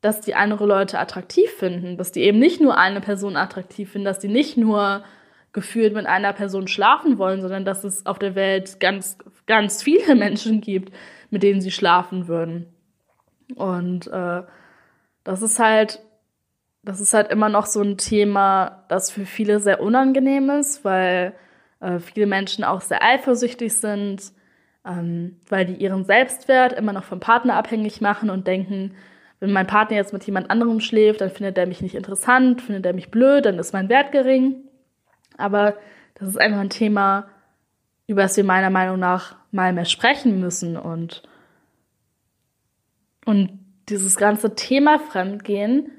dass 0.00 0.20
die 0.20 0.34
andere 0.34 0.66
Leute 0.66 0.98
attraktiv 0.98 1.50
finden, 1.50 1.96
dass 1.96 2.12
die 2.12 2.22
eben 2.22 2.38
nicht 2.38 2.60
nur 2.60 2.76
eine 2.76 3.00
Person 3.00 3.36
attraktiv 3.36 3.92
finden, 3.92 4.04
dass 4.04 4.18
die 4.18 4.28
nicht 4.28 4.56
nur 4.56 5.04
gefühlt 5.52 5.94
mit 5.94 6.06
einer 6.06 6.32
Person 6.32 6.66
schlafen 6.66 7.18
wollen, 7.18 7.40
sondern 7.40 7.64
dass 7.64 7.84
es 7.84 8.06
auf 8.06 8.18
der 8.18 8.34
Welt 8.34 8.80
ganz, 8.80 9.18
ganz 9.46 9.82
viele 9.82 10.14
Menschen 10.16 10.60
gibt, 10.60 10.92
mit 11.30 11.42
denen 11.42 11.60
sie 11.60 11.70
schlafen 11.70 12.26
würden. 12.28 12.66
Und 13.54 14.06
äh, 14.08 14.42
das 15.24 15.42
ist 15.42 15.58
halt, 15.58 16.00
das 16.82 17.00
ist 17.00 17.14
halt 17.14 17.30
immer 17.30 17.48
noch 17.48 17.66
so 17.66 17.80
ein 17.80 17.96
Thema, 17.96 18.84
das 18.88 19.10
für 19.10 19.24
viele 19.26 19.60
sehr 19.60 19.80
unangenehm 19.80 20.50
ist, 20.50 20.84
weil 20.84 21.34
äh, 21.80 21.98
viele 21.98 22.26
Menschen 22.26 22.64
auch 22.64 22.80
sehr 22.80 23.02
eifersüchtig 23.02 23.74
sind, 23.74 24.32
ähm, 24.84 25.40
weil 25.48 25.66
die 25.66 25.74
ihren 25.74 26.04
Selbstwert 26.04 26.72
immer 26.72 26.92
noch 26.92 27.04
vom 27.04 27.20
Partner 27.20 27.54
abhängig 27.54 28.00
machen 28.00 28.30
und 28.30 28.46
denken, 28.46 28.94
wenn 29.40 29.52
mein 29.52 29.66
Partner 29.66 29.96
jetzt 29.96 30.12
mit 30.12 30.24
jemand 30.24 30.50
anderem 30.50 30.78
schläft, 30.80 31.20
dann 31.20 31.30
findet 31.30 31.58
er 31.58 31.66
mich 31.66 31.82
nicht 31.82 31.96
interessant, 31.96 32.62
findet 32.62 32.86
er 32.86 32.92
mich 32.92 33.10
blöd, 33.10 33.44
dann 33.44 33.58
ist 33.58 33.72
mein 33.72 33.88
Wert 33.88 34.12
gering. 34.12 34.56
Aber 35.36 35.76
das 36.14 36.28
ist 36.28 36.40
einfach 36.40 36.60
ein 36.60 36.70
Thema, 36.70 37.26
über 38.06 38.22
das 38.22 38.36
wir 38.36 38.44
meiner 38.44 38.70
Meinung 38.70 39.00
nach 39.00 39.36
mal 39.50 39.72
mehr 39.72 39.84
sprechen 39.84 40.38
müssen 40.40 40.76
und, 40.76 41.22
und 43.24 43.58
dieses 43.88 44.16
ganze 44.16 44.54
Thema 44.54 44.98
Fremdgehen 44.98 45.90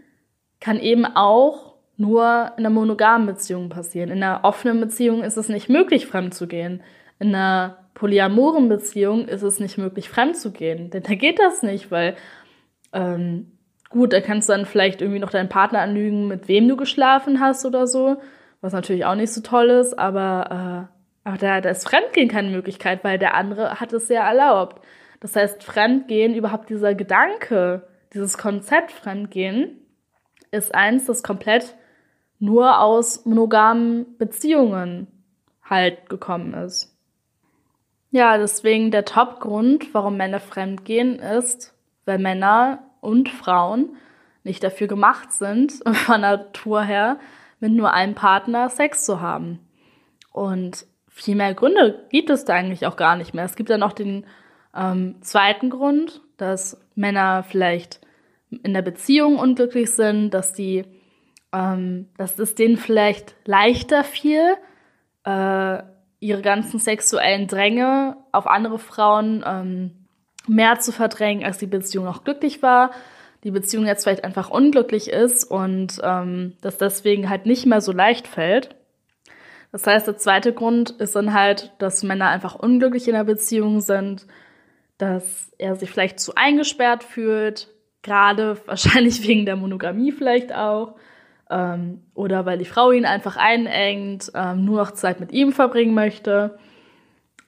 kann 0.60 0.80
eben 0.80 1.06
auch 1.06 1.74
nur 1.98 2.52
in 2.58 2.66
einer 2.66 2.70
monogamen 2.70 3.28
Beziehung 3.28 3.70
passieren. 3.70 4.10
In 4.10 4.24
einer 4.24 4.44
offenen 4.44 4.80
Beziehung 4.80 5.24
ist 5.24 5.38
es 5.38 5.50
nicht 5.50 5.70
möglich, 5.70 6.08
fremd 6.08 6.34
zu 6.34 6.48
gehen. 6.48 6.82
In 7.20 7.36
einer 7.36 7.78
polyamoren 7.94 8.70
Beziehung 8.70 9.28
ist 9.28 9.44
es 9.44 9.60
nicht 9.60 9.78
möglich, 9.78 10.10
fremd 10.10 10.36
zu 10.36 10.52
gehen. 10.52 10.90
Denn 10.90 11.04
da 11.04 11.14
geht 11.14 11.40
das 11.40 11.62
nicht, 11.62 11.92
weil 11.92 12.16
ähm, 12.92 13.52
gut, 13.90 14.14
da 14.14 14.22
kannst 14.22 14.50
du 14.50 14.54
dann 14.54 14.66
vielleicht 14.66 15.02
irgendwie 15.02 15.20
noch 15.20 15.30
deinen 15.30 15.50
Partner 15.50 15.82
anlügen, 15.82 16.28
mit 16.28 16.48
wem 16.48 16.68
du 16.68 16.76
geschlafen 16.76 17.40
hast 17.40 17.66
oder 17.66 17.88
so, 17.88 18.18
was 18.62 18.74
natürlich 18.74 19.06
auch 19.06 19.16
nicht 19.16 19.32
so 19.32 19.42
toll 19.42 19.70
ist, 19.70 19.98
aber, 19.98 20.90
äh, 21.26 21.30
aber 21.30 21.38
da, 21.38 21.62
da 21.62 21.70
ist 21.70 21.88
Fremdgehen 21.88 22.30
keine 22.30 22.50
Möglichkeit, 22.50 23.04
weil 23.04 23.20
der 23.20 23.36
andere 23.36 23.80
hat 23.80 23.94
es 23.94 24.10
ja 24.10 24.28
erlaubt. 24.28 24.84
Das 25.24 25.38
heißt, 25.38 25.64
Fremdgehen, 25.64 26.36
überhaupt 26.36 26.70
dieser 26.70 26.96
Gedanke, 26.96 27.88
dieses 28.14 28.38
Konzept 28.38 28.92
Fremdgehen, 28.92 29.80
ist 30.52 30.76
eins, 30.76 31.06
das 31.06 31.24
komplett 31.24 31.76
nur 32.40 32.82
aus 32.82 33.26
monogamen 33.26 34.18
Beziehungen 34.18 35.08
halt 35.64 36.10
gekommen 36.10 36.54
ist. 36.54 36.94
Ja, 38.12 38.38
deswegen 38.38 38.92
der 38.92 39.06
Top-Grund, 39.06 39.94
warum 39.94 40.18
Männer 40.18 40.42
fremdgehen, 40.42 41.20
ist, 41.20 41.74
weil 42.04 42.20
Männer 42.20 42.80
und 43.00 43.30
Frauen 43.30 43.96
nicht 44.44 44.62
dafür 44.62 44.88
gemacht 44.88 45.32
sind, 45.32 45.72
von 45.94 46.20
Natur 46.20 46.84
her, 46.84 47.18
mit 47.62 47.72
nur 47.72 47.94
einem 47.94 48.14
Partner 48.14 48.70
Sex 48.70 49.06
zu 49.06 49.22
haben. 49.22 49.60
Und 50.34 50.86
viel 51.08 51.36
mehr 51.36 51.54
Gründe 51.54 52.08
gibt 52.10 52.30
es 52.30 52.44
da 52.44 52.56
eigentlich 52.56 52.86
auch 52.88 52.98
gar 52.98 53.16
nicht 53.16 53.34
mehr. 53.34 53.46
Es 53.46 53.56
gibt 53.56 53.70
dann 53.70 53.80
noch 53.80 53.94
den 53.94 54.26
ähm, 54.76 55.16
zweiten 55.22 55.70
Grund, 55.70 56.22
dass 56.38 56.80
Männer 56.96 57.44
vielleicht 57.44 58.02
in 58.50 58.74
der 58.74 58.82
Beziehung 58.82 59.38
unglücklich 59.38 59.92
sind, 59.92 60.32
dass 60.32 60.54
die, 60.54 60.86
ähm, 61.52 62.10
dass 62.18 62.38
es 62.40 62.56
denen 62.56 62.78
vielleicht 62.78 63.36
leichter 63.46 64.04
fiel, 64.04 64.56
äh, 65.26 65.84
ihre 66.20 66.42
ganzen 66.42 66.80
sexuellen 66.80 67.48
Dränge 67.48 68.18
auf 68.32 68.48
andere 68.48 68.80
Frauen 68.80 69.44
ähm, 69.46 69.92
mehr 70.48 70.80
zu 70.80 70.92
verdrängen, 70.92 71.44
als 71.44 71.58
die 71.58 71.68
Beziehung 71.68 72.06
noch 72.06 72.24
glücklich 72.24 72.62
war. 72.62 72.92
Die 73.44 73.52
Beziehung 73.52 73.86
jetzt 73.86 74.04
vielleicht 74.04 74.24
einfach 74.24 74.50
unglücklich 74.50 75.10
ist 75.10 75.44
und 75.44 76.00
ähm, 76.02 76.54
dass 76.62 76.78
deswegen 76.78 77.30
halt 77.30 77.46
nicht 77.46 77.66
mehr 77.66 77.82
so 77.82 77.92
leicht 77.92 78.28
fällt. 78.28 78.76
Das 79.74 79.86
heißt, 79.86 80.08
der 80.08 80.18
zweite 80.18 80.54
Grund 80.54 80.92
ist 80.92 81.16
dann 81.16 81.34
halt, 81.34 81.74
dass 81.80 82.04
Männer 82.04 82.30
einfach 82.30 82.56
unglücklich 82.56 83.08
in 83.08 83.16
der 83.16 83.24
Beziehung 83.24 83.82
sind, 83.82 84.28
dass 85.04 85.52
er 85.58 85.76
sich 85.76 85.92
vielleicht 85.92 86.20
zu 86.20 86.36
eingesperrt 86.36 87.04
fühlt, 87.04 87.68
gerade 88.02 88.58
wahrscheinlich 88.66 89.28
wegen 89.28 89.46
der 89.46 89.58
Monogamie 89.58 90.12
vielleicht 90.12 90.54
auch, 90.54 90.96
ähm, 91.50 92.04
oder 92.14 92.46
weil 92.46 92.58
die 92.58 92.66
Frau 92.66 92.92
ihn 92.92 93.06
einfach 93.06 93.36
einengt, 93.36 94.32
ähm, 94.34 94.64
nur 94.66 94.78
noch 94.78 94.92
Zeit 94.92 95.20
mit 95.20 95.32
ihm 95.34 95.52
verbringen 95.52 95.94
möchte. 95.94 96.58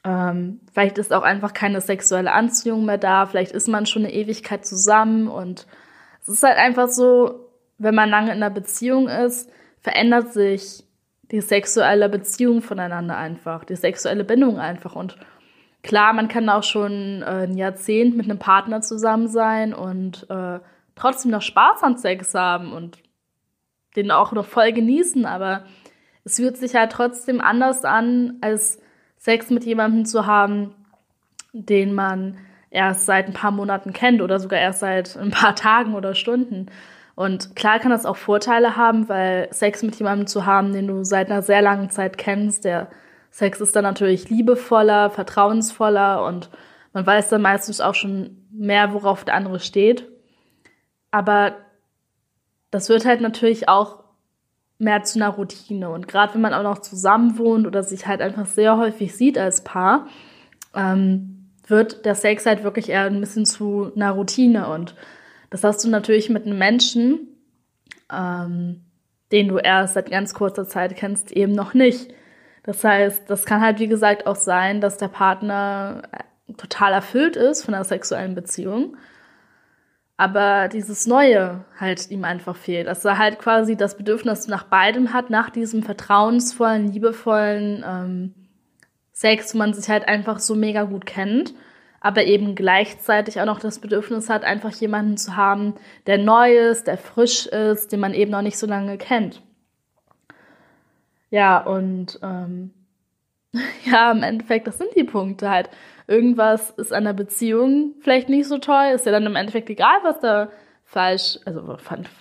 Ähm, 0.03 0.59
vielleicht 0.73 0.97
ist 0.97 1.13
auch 1.13 1.23
einfach 1.23 1.53
keine 1.53 1.81
sexuelle 1.81 2.33
Anziehung 2.33 2.85
mehr 2.85 2.97
da, 2.97 3.25
vielleicht 3.25 3.53
ist 3.53 3.67
man 3.67 3.85
schon 3.85 4.03
eine 4.03 4.13
Ewigkeit 4.13 4.65
zusammen 4.65 5.27
und 5.27 5.65
es 6.21 6.27
ist 6.27 6.43
halt 6.43 6.57
einfach 6.57 6.89
so, 6.89 7.49
wenn 7.77 7.95
man 7.95 8.09
lange 8.09 8.31
in 8.31 8.43
einer 8.43 8.49
Beziehung 8.49 9.07
ist, 9.07 9.49
verändert 9.79 10.33
sich 10.33 10.83
die 11.31 11.41
sexuelle 11.41 12.09
Beziehung 12.09 12.61
voneinander 12.61 13.17
einfach, 13.17 13.63
die 13.63 13.75
sexuelle 13.75 14.23
Bindung 14.23 14.59
einfach 14.59 14.95
und 14.95 15.17
klar, 15.85 16.13
man 16.13 16.27
kann 16.27 16.49
auch 16.49 16.63
schon 16.63 17.21
äh, 17.21 17.43
ein 17.43 17.55
Jahrzehnt 17.55 18.17
mit 18.17 18.25
einem 18.25 18.39
Partner 18.39 18.81
zusammen 18.81 19.27
sein 19.27 19.73
und 19.73 20.29
äh, 20.29 20.59
trotzdem 20.95 21.31
noch 21.31 21.43
Spaß 21.43 21.83
an 21.83 21.97
Sex 21.97 22.33
haben 22.33 22.73
und 22.73 22.97
den 23.95 24.11
auch 24.11 24.33
noch 24.33 24.45
voll 24.45 24.73
genießen, 24.73 25.25
aber 25.25 25.63
es 26.25 26.37
fühlt 26.37 26.57
sich 26.57 26.75
halt 26.75 26.91
trotzdem 26.91 27.39
anders 27.39 27.85
an, 27.85 28.37
als 28.41 28.79
Sex 29.17 29.51
mit 29.51 29.63
jemandem 29.63 30.05
zu 30.05 30.25
haben, 30.25 30.73
den 31.53 31.93
man 31.93 32.37
erst 32.71 33.05
seit 33.05 33.27
ein 33.27 33.33
paar 33.33 33.51
Monaten 33.51 33.93
kennt 33.93 34.21
oder 34.21 34.39
sogar 34.39 34.59
erst 34.59 34.79
seit 34.79 35.15
ein 35.15 35.31
paar 35.31 35.55
Tagen 35.55 35.93
oder 35.93 36.15
Stunden. 36.15 36.65
Und 37.13 37.55
klar 37.55 37.79
kann 37.79 37.91
das 37.91 38.05
auch 38.05 38.17
Vorteile 38.17 38.75
haben, 38.75 39.07
weil 39.07 39.47
Sex 39.53 39.83
mit 39.83 39.95
jemandem 39.95 40.27
zu 40.27 40.45
haben, 40.45 40.73
den 40.73 40.87
du 40.87 41.05
seit 41.05 41.31
einer 41.31 41.43
sehr 41.43 41.61
langen 41.61 41.89
Zeit 41.89 42.17
kennst, 42.17 42.65
der 42.65 42.89
Sex 43.35 43.59
ist 43.59 43.75
dann 43.75 43.83
natürlich 43.83 44.29
liebevoller, 44.29 45.09
vertrauensvoller 45.09 46.23
und 46.25 46.49
man 46.93 47.05
weiß 47.05 47.27
dann 47.27 47.41
meistens 47.41 47.81
auch 47.81 47.93
schon 47.93 48.47
mehr, 48.49 48.93
worauf 48.93 49.25
der 49.25 49.33
andere 49.33 49.59
steht. 49.59 50.07
Aber 51.11 51.57
das 52.71 52.87
wird 52.87 53.03
halt 53.03 53.19
natürlich 53.19 53.67
auch 53.67 54.05
mehr 54.77 55.03
zu 55.03 55.19
einer 55.19 55.31
Routine. 55.31 55.89
Und 55.89 56.07
gerade 56.07 56.33
wenn 56.33 56.39
man 56.39 56.53
auch 56.53 56.63
noch 56.63 56.79
zusammen 56.79 57.37
wohnt 57.37 57.67
oder 57.67 57.83
sich 57.83 58.07
halt 58.07 58.21
einfach 58.21 58.45
sehr 58.45 58.77
häufig 58.77 59.13
sieht 59.13 59.37
als 59.37 59.65
Paar, 59.65 60.07
ähm, 60.73 61.49
wird 61.67 62.05
der 62.05 62.15
Sex 62.15 62.45
halt 62.45 62.63
wirklich 62.63 62.87
eher 62.87 63.03
ein 63.03 63.19
bisschen 63.19 63.45
zu 63.45 63.91
einer 63.97 64.11
Routine. 64.11 64.69
Und 64.69 64.95
das 65.49 65.61
hast 65.65 65.83
du 65.83 65.89
natürlich 65.89 66.29
mit 66.29 66.45
einem 66.45 66.57
Menschen, 66.57 67.27
ähm, 68.09 68.85
den 69.33 69.49
du 69.49 69.57
erst 69.57 69.95
seit 69.95 70.09
ganz 70.09 70.33
kurzer 70.33 70.65
Zeit 70.65 70.95
kennst, 70.95 71.33
eben 71.33 71.51
noch 71.51 71.73
nicht. 71.73 72.13
Das 72.65 72.83
heißt, 72.83 73.29
das 73.29 73.45
kann 73.45 73.61
halt, 73.61 73.79
wie 73.79 73.87
gesagt, 73.87 74.25
auch 74.25 74.35
sein, 74.35 74.81
dass 74.81 74.97
der 74.97 75.07
Partner 75.07 76.01
total 76.57 76.93
erfüllt 76.93 77.35
ist 77.35 77.63
von 77.63 77.75
einer 77.75 77.83
sexuellen 77.83 78.33
Beziehung. 78.33 78.97
Aber 80.17 80.67
dieses 80.67 81.05
Neue 81.05 81.63
halt 81.79 82.09
ihm 82.09 82.23
einfach 82.23 82.55
fehlt. 82.55 82.87
Dass 82.87 83.05
er 83.05 83.19
halt 83.19 83.37
quasi 83.37 83.75
das 83.75 83.97
Bedürfnis 83.97 84.47
nach 84.47 84.63
beidem 84.63 85.13
hat, 85.13 85.29
nach 85.29 85.51
diesem 85.51 85.83
vertrauensvollen, 85.83 86.91
liebevollen 86.91 87.83
ähm, 87.87 88.33
Sex, 89.11 89.53
wo 89.53 89.59
man 89.59 89.75
sich 89.75 89.87
halt 89.87 90.07
einfach 90.07 90.39
so 90.39 90.55
mega 90.55 90.85
gut 90.85 91.05
kennt. 91.05 91.53
Aber 91.99 92.23
eben 92.23 92.55
gleichzeitig 92.55 93.39
auch 93.39 93.45
noch 93.45 93.59
das 93.59 93.77
Bedürfnis 93.77 94.27
hat, 94.27 94.43
einfach 94.43 94.71
jemanden 94.71 95.17
zu 95.17 95.35
haben, 95.35 95.75
der 96.07 96.17
neu 96.17 96.57
ist, 96.57 96.87
der 96.87 96.97
frisch 96.97 97.45
ist, 97.45 97.91
den 97.91 97.99
man 97.99 98.15
eben 98.15 98.31
noch 98.31 98.41
nicht 98.41 98.57
so 98.57 98.65
lange 98.65 98.97
kennt. 98.97 99.43
Ja, 101.29 101.59
und 101.59 102.19
ähm, 102.21 102.71
ja, 103.85 104.11
im 104.11 104.23
Endeffekt, 104.23 104.67
das 104.67 104.77
sind 104.77 104.95
die 104.95 105.03
Punkte 105.03 105.49
halt. 105.49 105.69
Irgendwas 106.07 106.71
ist 106.71 106.93
an 106.93 107.05
der 107.05 107.13
Beziehung 107.13 107.95
vielleicht 108.01 108.29
nicht 108.29 108.47
so 108.47 108.57
toll, 108.57 108.91
ist 108.93 109.05
ja 109.05 109.11
dann 109.11 109.25
im 109.25 109.35
Endeffekt 109.35 109.69
egal, 109.69 109.97
was 110.03 110.19
da 110.19 110.49
falsch, 110.83 111.39
also 111.45 111.77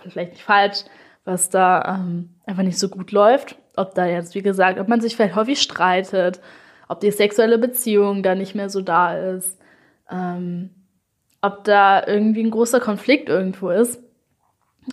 vielleicht 0.09 0.33
nicht 0.33 0.43
falsch, 0.43 0.85
was 1.25 1.51
da 1.51 1.97
ähm, 1.97 2.31
einfach 2.47 2.63
nicht 2.63 2.79
so 2.79 2.89
gut 2.89 3.13
läuft. 3.13 3.57
Ob 3.77 3.95
da 3.95 4.07
jetzt, 4.07 4.35
wie 4.35 4.43
gesagt, 4.43 4.79
ob 4.79 4.89
man 4.89 5.01
sich 5.01 5.17
vielleicht 5.17 5.35
häufig 5.35 5.61
streitet, 5.61 6.41
ob 6.89 7.01
die 7.01 7.11
sexuelle 7.11 7.59
Beziehung 7.59 8.23
da 8.23 8.35
nicht 8.35 8.55
mehr 8.55 8.71
so 8.71 8.81
da 8.81 9.17
ist, 9.17 9.59
ähm, 10.11 10.71
ob 11.43 11.65
da 11.65 12.07
irgendwie 12.07 12.43
ein 12.43 12.51
großer 12.51 12.81
Konflikt 12.81 13.29
irgendwo 13.29 13.71
ist. 13.71 14.01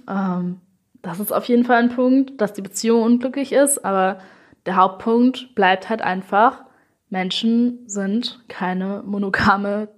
Ähm, 0.09 0.61
das 1.01 1.19
ist 1.19 1.31
auf 1.31 1.45
jeden 1.45 1.65
Fall 1.65 1.77
ein 1.77 1.95
Punkt, 1.95 2.39
dass 2.39 2.53
die 2.53 2.61
Beziehung 2.61 3.03
unglücklich 3.03 3.53
ist, 3.53 3.83
aber 3.83 4.19
der 4.65 4.75
Hauptpunkt 4.75 5.55
bleibt 5.55 5.89
halt 5.89 6.01
einfach, 6.01 6.63
Menschen 7.09 7.87
sind 7.87 8.43
keine 8.47 9.03
monogame 9.05 9.89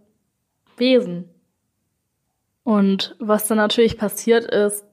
Wesen. 0.77 1.29
Und 2.63 3.15
was 3.19 3.47
dann 3.47 3.57
natürlich 3.57 3.97
passiert 3.97 4.45
ist, 4.45 4.85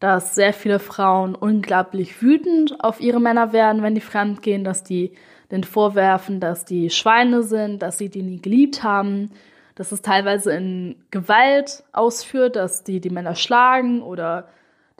dass 0.00 0.34
sehr 0.34 0.54
viele 0.54 0.78
Frauen 0.78 1.34
unglaublich 1.34 2.22
wütend 2.22 2.82
auf 2.82 3.00
ihre 3.00 3.20
Männer 3.20 3.52
werden, 3.52 3.82
wenn 3.82 3.94
die 3.94 4.00
fremd 4.00 4.40
gehen, 4.42 4.64
dass 4.64 4.82
die 4.82 5.12
den 5.50 5.64
vorwerfen, 5.64 6.40
dass 6.40 6.64
die 6.64 6.90
Schweine 6.90 7.42
sind, 7.42 7.82
dass 7.82 7.98
sie 7.98 8.08
die 8.08 8.22
nie 8.22 8.40
geliebt 8.40 8.82
haben, 8.82 9.30
dass 9.74 9.92
es 9.92 10.00
teilweise 10.00 10.52
in 10.52 11.04
Gewalt 11.10 11.84
ausführt, 11.92 12.56
dass 12.56 12.84
die 12.84 13.00
die 13.00 13.10
Männer 13.10 13.34
schlagen 13.34 14.02
oder 14.02 14.48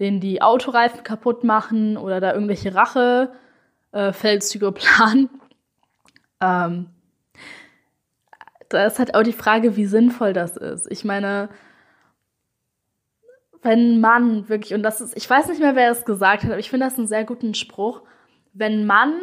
denen 0.00 0.18
die 0.20 0.42
Autoreifen 0.42 1.04
kaputt 1.04 1.44
machen 1.44 1.96
oder 1.96 2.20
da 2.20 2.32
irgendwelche 2.32 2.74
Rachefeldzüge 2.74 4.66
äh, 4.66 4.72
planen. 4.72 5.28
Ähm, 6.40 6.86
da 8.70 8.86
ist 8.86 8.98
halt 8.98 9.14
auch 9.14 9.22
die 9.22 9.32
Frage, 9.32 9.76
wie 9.76 9.86
sinnvoll 9.86 10.32
das 10.32 10.56
ist. 10.56 10.90
Ich 10.90 11.04
meine, 11.04 11.50
wenn 13.62 14.00
Mann 14.00 14.48
wirklich, 14.48 14.74
und 14.74 14.82
das 14.82 15.00
ist, 15.00 15.16
ich 15.16 15.28
weiß 15.28 15.48
nicht 15.48 15.60
mehr, 15.60 15.76
wer 15.76 15.90
es 15.90 16.04
gesagt 16.04 16.44
hat, 16.44 16.50
aber 16.50 16.60
ich 16.60 16.70
finde 16.70 16.86
das 16.86 16.96
einen 16.96 17.06
sehr 17.06 17.24
guten 17.24 17.54
Spruch, 17.54 18.02
wenn 18.54 18.86
Mann 18.86 19.14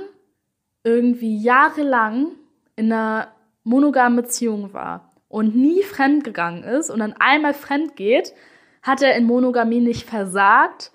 irgendwie 0.84 1.41
jahrelang 1.41 2.27
in 2.75 2.91
einer 2.91 3.29
monogamen 3.63 4.15
Beziehung 4.15 4.74
war 4.74 5.12
und 5.27 5.55
nie 5.55 5.81
fremd 5.81 6.24
gegangen 6.24 6.63
ist 6.63 6.89
und 6.89 7.00
dann 7.00 7.13
einmal 7.13 7.53
fremd 7.53 7.96
geht, 7.96 8.34
hat 8.88 9.01
er 9.01 9.15
in 9.15 9.25
Monogamie 9.25 9.82
nicht 9.82 10.10
versagt, 10.10 10.91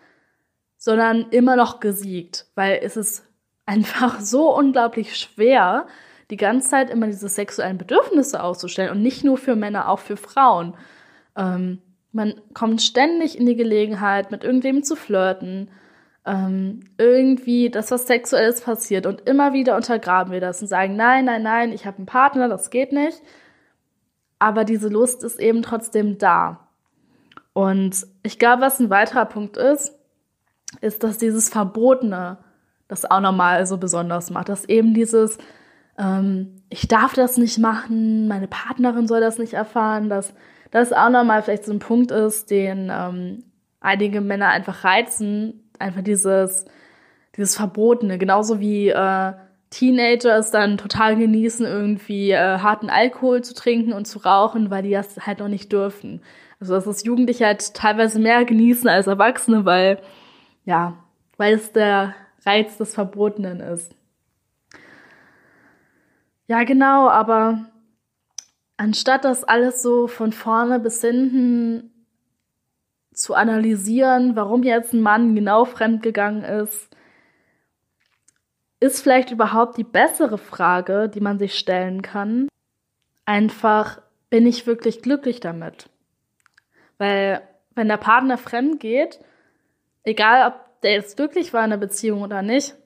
sondern 0.79 1.27
immer 1.31 1.57
noch 1.57 1.79
gesiegt, 1.79 2.47
weil 2.55 2.81
es 2.83 2.97
ist 2.97 3.25
einfach 3.67 4.19
so 4.21 4.57
unglaublich 4.57 5.17
schwer, 5.17 5.87
die 6.31 6.39
ganze 6.39 6.71
Zeit 6.71 6.89
immer 6.89 7.07
diese 7.07 7.29
sexuellen 7.29 7.77
Bedürfnisse 7.77 8.43
auszustellen 8.43 8.91
und 8.91 9.03
nicht 9.03 9.23
nur 9.25 9.37
für 9.37 9.55
Männer, 9.55 9.91
auch 9.91 9.99
für 9.99 10.17
Frauen. 10.17 10.75
Ähm, 11.37 11.83
man 12.13 12.35
kommt 12.55 12.81
ständig 12.81 13.39
in 13.39 13.45
die 13.45 13.57
Gelegenheit, 13.57 14.31
mit 14.31 14.43
irgendwem 14.43 14.83
zu 14.83 14.97
flirten, 14.97 15.71
ähm, 16.25 16.81
irgendwie 16.97 17.69
das, 17.69 17.91
was 17.91 18.07
sexuelles 18.07 18.63
passiert 18.63 19.07
und 19.07 19.29
immer 19.29 19.53
wieder 19.53 19.77
untergraben 19.77 20.33
wir 20.33 20.41
das 20.41 20.63
und 20.63 20.69
sagen, 20.69 20.97
nein, 20.97 21.27
nein, 21.27 21.43
nein, 21.43 21.73
ich 21.73 21.85
habe 21.85 21.99
einen 21.99 22.07
Partner, 22.07 22.49
das 22.49 22.71
geht 22.71 22.93
nicht. 22.93 23.21
Aber 24.39 24.65
diese 24.65 24.89
Lust 24.89 25.23
ist 25.25 25.39
eben 25.39 25.63
trotzdem 25.63 26.19
da. 26.19 26.62
Und 27.53 28.07
ich 28.23 28.39
glaube, 28.39 28.63
was 28.63 28.81
ein 28.81 28.91
weiterer 28.91 29.27
Punkt 29.27 29.57
ist, 29.57 29.95
ist, 30.81 31.05
dass 31.05 31.19
dieses 31.19 31.49
Verbotene 31.49 32.39
das 32.89 33.11
auch 33.11 33.21
nochmal 33.21 33.67
so 33.67 33.79
besonders 33.79 34.31
macht. 34.31 34.49
Dass 34.49 34.65
eben 34.65 34.95
dieses, 34.95 35.39
ähm, 35.99 36.63
ich 36.71 36.89
darf 36.89 37.15
das 37.15 37.37
nicht 37.37 37.59
machen, 37.59 38.29
meine 38.29 38.49
Partnerin 38.49 39.07
soll 39.07 39.21
das 39.21 39.39
nicht 39.39 39.55
erfahren, 39.55 40.09
dass 40.09 40.35
das 40.71 40.93
auch 40.93 41.11
nochmal 41.11 41.43
vielleicht 41.43 41.65
so 41.65 41.73
ein 41.73 41.79
Punkt 41.79 42.11
ist, 42.11 42.51
den 42.51 42.91
ähm, 42.91 43.45
einige 43.81 44.21
Männer 44.21 44.49
einfach 44.49 44.85
reizen, 44.85 45.71
einfach 45.79 46.03
dieses, 46.03 46.65
dieses 47.37 47.57
Verbotene, 47.57 48.17
genauso 48.19 48.61
wie 48.61 48.89
äh, 48.89 49.33
Teenager 49.71 50.37
es 50.37 50.51
dann 50.51 50.77
total 50.79 51.17
genießen, 51.17 51.65
irgendwie 51.65 52.31
äh, 52.31 52.59
harten 52.59 52.91
Alkohol 52.91 53.43
zu 53.43 53.55
trinken 53.55 53.93
und 53.93 54.07
zu 54.07 54.19
rauchen, 54.19 54.71
weil 54.71 54.83
die 54.83 54.91
das 54.91 55.27
halt 55.27 55.41
noch 55.41 55.49
nicht 55.49 55.73
dürfen. 55.73 56.21
Also 56.63 56.75
dass 56.75 56.85
das 56.85 57.03
Jugendliche 57.03 57.45
halt 57.45 57.75
teilweise 57.75 58.21
mehr 58.21 58.45
genießen 58.45 58.89
als 58.89 59.09
Erwachsene, 59.09 59.65
weil, 59.65 60.01
ja, 60.65 60.97
weil 61.37 61.55
es 61.55 61.73
der 61.73 62.15
Reiz 62.47 62.77
des 62.77 62.95
Verbotenen 62.95 63.59
ist. 63.59 63.97
Ja, 66.47 66.63
genau, 66.63 67.09
aber 67.09 67.65
anstatt 68.77 69.25
das 69.25 69.43
alles 69.43 69.83
so 69.83 70.07
von 70.07 70.31
vorne 70.31 70.79
bis 70.79 71.01
hinten 71.01 71.91
zu 73.13 73.35
analysieren, 73.35 74.37
warum 74.37 74.63
jetzt 74.63 74.93
ein 74.93 75.01
Mann 75.01 75.35
genau 75.35 75.65
fremdgegangen 75.65 76.45
ist, 76.45 76.97
ist 78.79 79.03
vielleicht 79.03 79.33
überhaupt 79.33 79.79
die 79.79 79.85
bessere 79.85 80.39
Frage, 80.39 81.09
die 81.09 81.21
man 81.21 81.41
sich 81.41 81.59
stellen 81.59 82.03
kann. 82.03 82.47
Einfach, 83.25 84.01
bin 84.31 84.47
ich 84.47 84.69
wirklich 84.69 85.03
glücklich 85.03 85.41
damit? 85.41 85.89
Weil, 87.03 87.43
wenn 87.75 87.89
der 87.89 87.97
Partner 87.97 88.39
fremd 88.39 88.79
geht, 88.79 89.19
egal 90.05 90.53
ob 90.53 90.81
der 90.83 90.93
jetzt 90.93 91.17
glücklich 91.17 91.53
war 91.53 91.65
in 91.65 91.71
der 91.71 91.77
Beziehung 91.77 92.23
oder 92.23 92.43
nicht, 92.43 92.77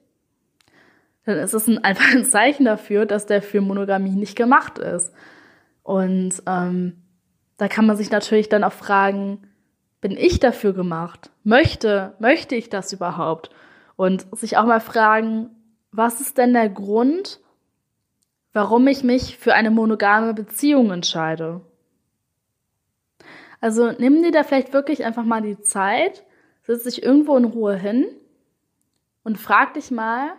dann 1.26 1.36
ist 1.36 1.52
es 1.52 1.68
ein, 1.68 1.76
einfach 1.84 2.14
ein 2.14 2.24
Zeichen 2.24 2.64
dafür, 2.64 3.04
dass 3.04 3.26
der 3.26 3.42
für 3.42 3.60
Monogamie 3.60 4.16
nicht 4.16 4.34
gemacht 4.34 4.78
ist. 4.78 5.12
Und 5.82 6.42
ähm, 6.46 7.02
da 7.58 7.68
kann 7.68 7.84
man 7.84 7.98
sich 7.98 8.10
natürlich 8.10 8.48
dann 8.48 8.64
auch 8.64 8.72
fragen, 8.72 9.42
bin 10.00 10.12
ich 10.12 10.40
dafür 10.40 10.72
gemacht? 10.72 11.30
Möchte, 11.44 12.14
möchte 12.18 12.54
ich 12.54 12.70
das 12.70 12.94
überhaupt? 12.94 13.50
Und 13.96 14.26
sich 14.34 14.56
auch 14.56 14.64
mal 14.64 14.80
fragen, 14.80 15.50
was 15.92 16.22
ist 16.22 16.38
denn 16.38 16.54
der 16.54 16.70
Grund, 16.70 17.40
warum 18.54 18.86
ich 18.86 19.04
mich 19.04 19.36
für 19.36 19.52
eine 19.52 19.70
monogame 19.70 20.32
Beziehung 20.32 20.90
entscheide? 20.90 21.60
Also 23.60 23.92
nimm 23.92 24.22
dir 24.22 24.32
da 24.32 24.42
vielleicht 24.42 24.72
wirklich 24.72 25.04
einfach 25.04 25.24
mal 25.24 25.42
die 25.42 25.60
Zeit, 25.60 26.24
setz 26.62 26.84
dich 26.84 27.02
irgendwo 27.02 27.36
in 27.36 27.44
Ruhe 27.44 27.76
hin 27.76 28.06
und 29.24 29.38
frag 29.38 29.74
dich 29.74 29.90
mal, 29.90 30.32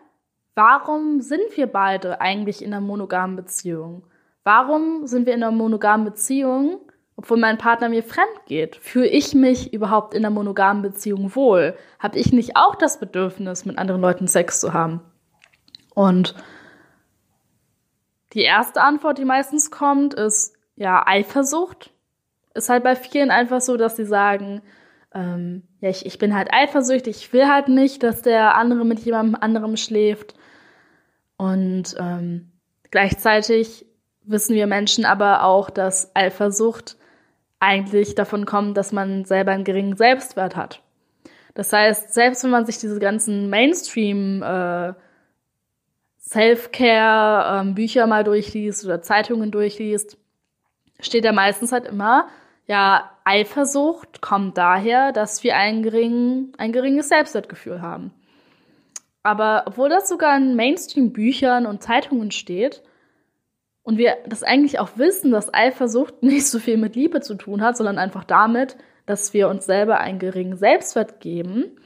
warum 0.56 1.22
sind 1.22 1.56
wir 1.56 1.68
beide 1.68 2.22
eigentlich 2.22 2.64
in 2.64 2.74
einer 2.74 2.82
monogamen 2.82 3.36
Beziehung? 3.36 4.04
Warum 4.44 5.08
sind 5.08 5.26
wir 5.26 5.34
in 5.34 5.44
einer 5.44 5.52
monogamen 5.52 6.06
Beziehung 6.06 6.80
obwohl 7.18 7.40
mein 7.40 7.58
Partner 7.58 7.90
mir 7.90 8.04
fremd 8.04 8.46
geht, 8.46 8.76
fühle 8.76 9.08
ich 9.08 9.34
mich 9.34 9.74
überhaupt 9.74 10.14
in 10.14 10.24
einer 10.24 10.34
monogamen 10.34 10.84
Beziehung 10.84 11.36
wohl? 11.36 11.76
Habe 11.98 12.20
ich 12.20 12.32
nicht 12.32 12.56
auch 12.56 12.76
das 12.76 13.00
Bedürfnis, 13.00 13.66
mit 13.66 13.80
anderen 13.80 14.02
Leuten 14.02 14.28
Sex 14.28 14.60
zu 14.60 14.72
haben? 14.72 15.02
Und 15.96 16.36
die 18.34 18.44
erste 18.44 18.82
Antwort, 18.82 19.18
die 19.18 19.26
meistens 19.26 19.72
kommt, 19.72 20.14
ist 20.14 20.56
ja 20.76 21.08
Eifersucht. 21.08 21.92
Ist 22.58 22.70
halt 22.70 22.84
bei 22.84 22.96
vielen 22.96 23.30
einfach 23.30 23.62
so, 23.62 23.78
dass 23.78 23.96
sie 23.96 24.06
sagen, 24.06 24.62
ähm, 25.14 25.64
ja, 25.80 25.90
ich, 25.90 26.06
ich 26.06 26.18
bin 26.18 26.36
halt 26.36 26.50
eifersüchtig, 26.52 27.18
ich 27.18 27.34
will 27.34 27.48
halt 27.48 27.68
nicht, 27.70 28.04
dass 28.04 28.22
der 28.22 28.56
andere 28.56 28.86
mit 28.86 29.00
jemandem 29.00 29.36
anderem 29.36 29.78
schläft. 29.78 30.34
Und 31.38 31.96
ähm, 32.00 32.52
gleichzeitig 32.90 33.86
wissen 34.24 34.56
wir 34.56 34.68
Menschen 34.68 35.06
aber 35.06 35.44
auch, 35.44 35.70
dass 35.70 36.16
Eifersucht 36.16 36.98
eigentlich 37.60 38.16
davon 38.16 38.46
kommt, 38.46 38.76
dass 38.76 38.92
man 38.92 39.26
selber 39.26 39.52
einen 39.52 39.64
geringen 39.64 39.96
Selbstwert 39.96 40.56
hat. 40.56 40.82
Das 41.54 41.74
heißt, 41.74 42.14
selbst 42.14 42.44
wenn 42.44 42.52
man 42.52 42.66
sich 42.66 42.78
diese 42.78 43.00
ganzen 43.00 43.50
Mainstream 43.50 44.44
äh, 44.44 44.94
Self-Care 46.20 47.62
ähm, 47.62 47.76
Bücher 47.76 48.06
mal 48.06 48.24
durchliest 48.24 48.86
oder 48.86 49.02
Zeitungen 49.02 49.50
durchliest, 49.50 50.18
steht 51.00 51.26
da 51.26 51.32
meistens 51.32 51.72
halt 51.72 51.86
immer, 51.86 52.28
ja, 52.68 53.12
Eifersucht 53.24 54.22
kommt 54.22 54.58
daher, 54.58 55.12
dass 55.12 55.44
wir 55.44 55.56
ein, 55.56 55.84
gering, 55.84 56.54
ein 56.58 56.72
geringes 56.72 57.10
Selbstwertgefühl 57.10 57.82
haben. 57.82 58.12
Aber 59.24 59.64
obwohl 59.66 59.90
das 59.90 60.08
sogar 60.08 60.38
in 60.38 60.56
Mainstream-Büchern 60.56 61.66
und 61.66 61.84
Zeitungen 61.84 62.32
steht, 62.32 62.84
und 63.88 63.98
wir 63.98 64.18
das 64.28 64.44
eigentlich 64.44 64.80
auch 64.80 64.98
wissen, 64.98 65.32
dass 65.32 65.54
Eifersucht 65.54 66.22
nicht 66.22 66.46
so 66.48 66.60
viel 66.60 66.76
mit 66.76 66.98
Liebe 66.98 67.22
zu 67.22 67.36
tun 67.36 67.62
hat, 67.62 67.78
sondern 67.78 67.98
einfach 67.98 68.26
damit, 68.26 68.76
dass 69.06 69.34
wir 69.34 69.48
uns 69.48 69.66
selber 69.66 70.00
einen 70.00 70.20
geringen 70.20 70.58
Selbstwert 70.58 71.22
geben, 71.22 71.78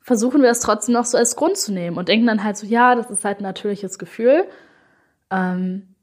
versuchen 0.00 0.40
wir 0.40 0.50
es 0.50 0.60
trotzdem 0.60 0.94
noch 0.94 1.04
so 1.04 1.18
als 1.18 1.34
Grund 1.34 1.56
zu 1.56 1.72
nehmen 1.72 1.96
und 1.96 2.06
denken 2.08 2.28
dann 2.28 2.44
halt 2.44 2.56
so, 2.56 2.64
ja, 2.64 2.94
das 2.94 3.10
ist 3.10 3.24
halt 3.24 3.40
ein 3.40 3.42
natürliches 3.42 3.98
Gefühl. 3.98 4.44
Ähm, 5.32 5.95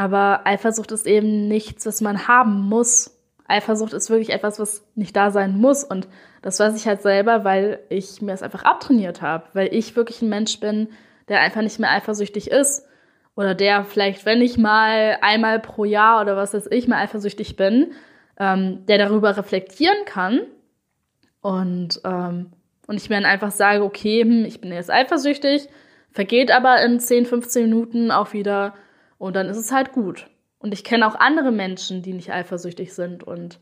aber 0.00 0.46
Eifersucht 0.46 0.92
ist 0.92 1.06
eben 1.06 1.46
nichts, 1.46 1.84
was 1.84 2.00
man 2.00 2.26
haben 2.26 2.58
muss. 2.58 3.20
Eifersucht 3.46 3.92
ist 3.92 4.08
wirklich 4.08 4.30
etwas, 4.30 4.58
was 4.58 4.82
nicht 4.94 5.14
da 5.14 5.30
sein 5.30 5.58
muss. 5.58 5.84
Und 5.84 6.08
das 6.40 6.58
weiß 6.58 6.74
ich 6.74 6.86
halt 6.86 7.02
selber, 7.02 7.44
weil 7.44 7.80
ich 7.90 8.22
mir 8.22 8.32
es 8.32 8.42
einfach 8.42 8.62
abtrainiert 8.62 9.20
habe, 9.20 9.44
weil 9.52 9.68
ich 9.74 9.96
wirklich 9.96 10.22
ein 10.22 10.30
Mensch 10.30 10.58
bin, 10.58 10.88
der 11.28 11.40
einfach 11.42 11.60
nicht 11.60 11.78
mehr 11.78 11.90
eifersüchtig 11.90 12.50
ist 12.50 12.86
oder 13.36 13.54
der 13.54 13.84
vielleicht, 13.84 14.24
wenn 14.24 14.40
ich 14.40 14.56
mal 14.56 15.18
einmal 15.20 15.60
pro 15.60 15.84
Jahr 15.84 16.22
oder 16.22 16.34
was 16.34 16.54
weiß 16.54 16.68
ich 16.70 16.88
mal 16.88 17.02
eifersüchtig 17.02 17.56
bin, 17.56 17.92
ähm, 18.38 18.86
der 18.86 18.96
darüber 18.96 19.36
reflektieren 19.36 20.06
kann 20.06 20.40
Und, 21.42 22.00
ähm, 22.06 22.54
und 22.86 22.96
ich 22.96 23.10
mir 23.10 23.16
dann 23.16 23.26
einfach 23.26 23.50
sage, 23.50 23.84
okay, 23.84 24.22
hm, 24.22 24.46
ich 24.46 24.62
bin 24.62 24.72
jetzt 24.72 24.90
eifersüchtig, 24.90 25.68
vergeht 26.10 26.50
aber 26.50 26.82
in 26.82 27.00
10, 27.00 27.26
15 27.26 27.64
Minuten 27.64 28.10
auch 28.10 28.32
wieder 28.32 28.72
und 29.20 29.36
dann 29.36 29.50
ist 29.50 29.58
es 29.58 29.70
halt 29.70 29.92
gut. 29.92 30.28
Und 30.58 30.72
ich 30.72 30.82
kenne 30.82 31.06
auch 31.06 31.14
andere 31.14 31.52
Menschen, 31.52 32.00
die 32.02 32.14
nicht 32.14 32.32
eifersüchtig 32.32 32.94
sind. 32.94 33.22
Und 33.22 33.60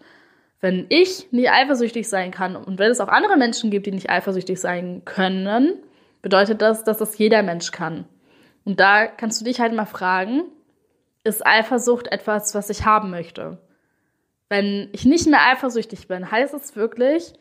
wenn 0.61 0.87
ich 0.89 1.33
nicht 1.33 1.51
eifersüchtig 1.51 2.09
sein 2.09 2.31
kann 2.31 2.55
und 2.55 2.79
wenn 2.79 2.93
es 2.93 3.01
auch 3.01 3.09
andere 3.09 3.37
Menschen 3.37 3.71
gibt, 3.71 3.87
die 3.87 3.91
nicht 3.91 4.09
eifersüchtig 4.09 4.61
sein 4.61 5.03
können, 5.05 5.75
bedeutet 6.23 6.63
das, 6.63 6.85
dass 6.85 6.99
das 6.99 7.19
jeder 7.19 7.43
Mensch 7.43 7.73
kann. 7.73 8.05
Und 8.65 8.79
da 8.79 9.09
kannst 9.09 9.41
du 9.41 9.45
dich 9.45 9.61
halt 9.61 9.75
mal 9.75 9.85
fragen, 9.85 10.45
ist 11.25 11.45
Eifersucht 11.45 12.07
etwas, 12.07 12.55
was 12.55 12.71
ich 12.71 12.85
haben 12.85 13.11
möchte? 13.11 13.59
Wenn 14.49 14.89
ich 14.93 15.05
nicht 15.05 15.27
mehr 15.27 15.45
eifersüchtig 15.51 16.07
bin, 16.07 16.31
heißt 16.31 16.55
es 16.55 16.77
wirklich, 16.77 17.33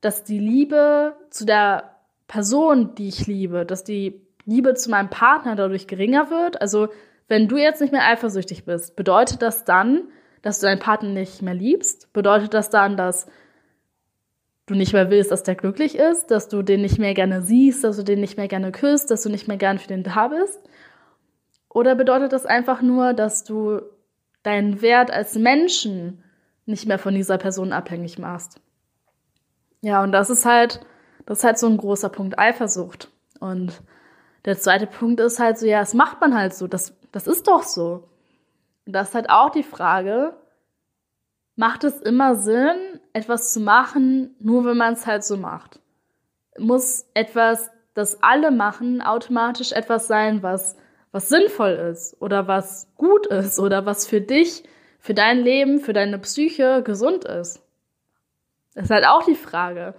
dass 0.00 0.24
die 0.24 0.38
Liebe 0.38 1.14
zu 1.28 1.44
der 1.44 1.96
Person, 2.28 2.94
die 2.94 3.08
ich 3.08 3.26
liebe, 3.26 3.66
dass 3.66 3.84
die 3.84 4.22
Liebe 4.46 4.72
zu 4.72 4.88
meinem 4.88 5.10
Partner 5.10 5.54
dadurch 5.54 5.86
geringer 5.86 6.30
wird. 6.30 6.62
Also 6.62 6.88
wenn 7.28 7.48
du 7.48 7.56
jetzt 7.56 7.80
nicht 7.80 7.92
mehr 7.92 8.06
eifersüchtig 8.06 8.64
bist, 8.64 8.96
bedeutet 8.96 9.42
das 9.42 9.64
dann, 9.64 10.08
dass 10.42 10.60
du 10.60 10.66
deinen 10.66 10.80
Partner 10.80 11.10
nicht 11.10 11.42
mehr 11.42 11.54
liebst? 11.54 12.12
Bedeutet 12.12 12.54
das 12.54 12.70
dann, 12.70 12.96
dass 12.96 13.26
du 14.66 14.74
nicht 14.74 14.92
mehr 14.92 15.10
willst, 15.10 15.30
dass 15.30 15.42
der 15.42 15.54
glücklich 15.54 15.96
ist, 15.96 16.30
dass 16.30 16.48
du 16.48 16.62
den 16.62 16.82
nicht 16.82 16.98
mehr 16.98 17.14
gerne 17.14 17.42
siehst, 17.42 17.84
dass 17.84 17.96
du 17.96 18.02
den 18.02 18.20
nicht 18.20 18.36
mehr 18.36 18.48
gerne 18.48 18.72
küsst, 18.72 19.10
dass 19.10 19.22
du 19.22 19.28
nicht 19.28 19.48
mehr 19.48 19.56
gern 19.56 19.78
für 19.78 19.88
den 19.88 20.02
da 20.02 20.28
bist? 20.28 20.60
Oder 21.68 21.94
bedeutet 21.94 22.32
das 22.32 22.46
einfach 22.46 22.82
nur, 22.82 23.12
dass 23.12 23.44
du 23.44 23.80
deinen 24.42 24.80
Wert 24.80 25.10
als 25.10 25.34
Menschen 25.34 26.24
nicht 26.66 26.86
mehr 26.86 26.98
von 26.98 27.14
dieser 27.14 27.38
Person 27.38 27.72
abhängig 27.72 28.18
machst? 28.18 28.60
Ja, 29.80 30.02
und 30.02 30.12
das 30.12 30.30
ist 30.30 30.44
halt, 30.44 30.80
das 31.26 31.38
ist 31.38 31.44
halt 31.44 31.58
so 31.58 31.66
ein 31.66 31.76
großer 31.76 32.08
Punkt 32.08 32.38
Eifersucht. 32.38 33.10
Und 33.40 33.82
der 34.44 34.58
zweite 34.58 34.86
Punkt 34.86 35.20
ist 35.20 35.38
halt 35.38 35.58
so, 35.58 35.66
ja, 35.66 35.80
das 35.80 35.94
macht 35.94 36.20
man 36.20 36.34
halt 36.34 36.54
so, 36.54 36.66
das, 36.66 36.97
das 37.12 37.26
ist 37.26 37.48
doch 37.48 37.62
so. 37.62 38.08
Und 38.86 38.92
das 38.92 39.08
ist 39.08 39.14
halt 39.14 39.30
auch 39.30 39.50
die 39.50 39.62
Frage, 39.62 40.34
macht 41.56 41.84
es 41.84 42.00
immer 42.00 42.36
Sinn, 42.36 43.00
etwas 43.12 43.52
zu 43.52 43.60
machen, 43.60 44.34
nur 44.38 44.64
wenn 44.64 44.76
man 44.76 44.94
es 44.94 45.06
halt 45.06 45.24
so 45.24 45.36
macht? 45.36 45.80
Muss 46.58 47.06
etwas, 47.14 47.70
das 47.94 48.22
alle 48.22 48.50
machen, 48.50 49.02
automatisch 49.02 49.72
etwas 49.72 50.06
sein, 50.06 50.42
was, 50.42 50.76
was 51.10 51.28
sinnvoll 51.28 51.72
ist 51.72 52.16
oder 52.20 52.46
was 52.46 52.88
gut 52.96 53.26
ist 53.26 53.58
oder 53.58 53.86
was 53.86 54.06
für 54.06 54.20
dich, 54.20 54.62
für 55.00 55.14
dein 55.14 55.38
Leben, 55.38 55.80
für 55.80 55.92
deine 55.92 56.18
Psyche 56.18 56.82
gesund 56.82 57.24
ist? 57.24 57.60
Das 58.74 58.84
ist 58.84 58.90
halt 58.90 59.06
auch 59.06 59.24
die 59.24 59.34
Frage. 59.34 59.94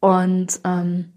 Und 0.00 0.60
ähm, 0.64 1.12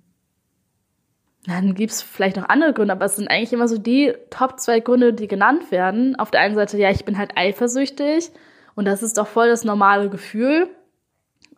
dann 1.46 1.76
gibt 1.76 1.92
es 1.92 2.02
vielleicht 2.02 2.38
noch 2.38 2.48
andere 2.48 2.74
Gründe, 2.74 2.94
aber 2.94 3.06
es 3.06 3.18
sind 3.18 3.28
eigentlich 3.28 3.52
immer 3.52 3.68
so 3.68 3.78
die 3.78 4.14
Top 4.30 4.60
zwei 4.60 4.80
Gründe, 4.80 5.14
die 5.14 5.28
genannt 5.28 5.72
werden. 5.72 6.16
Auf 6.16 6.32
der 6.32 6.42
einen 6.42 6.56
Seite, 6.56 6.78
ja, 6.78 6.90
ich 6.90 7.04
bin 7.04 7.18
halt 7.18 7.38
eifersüchtig 7.38 8.32
und 8.76 8.86
das 8.86 9.04
ist 9.04 9.18
doch 9.18 9.28
voll 9.28 9.50
das 9.50 9.66
normale 9.66 10.10
Gefühl. 10.10 10.70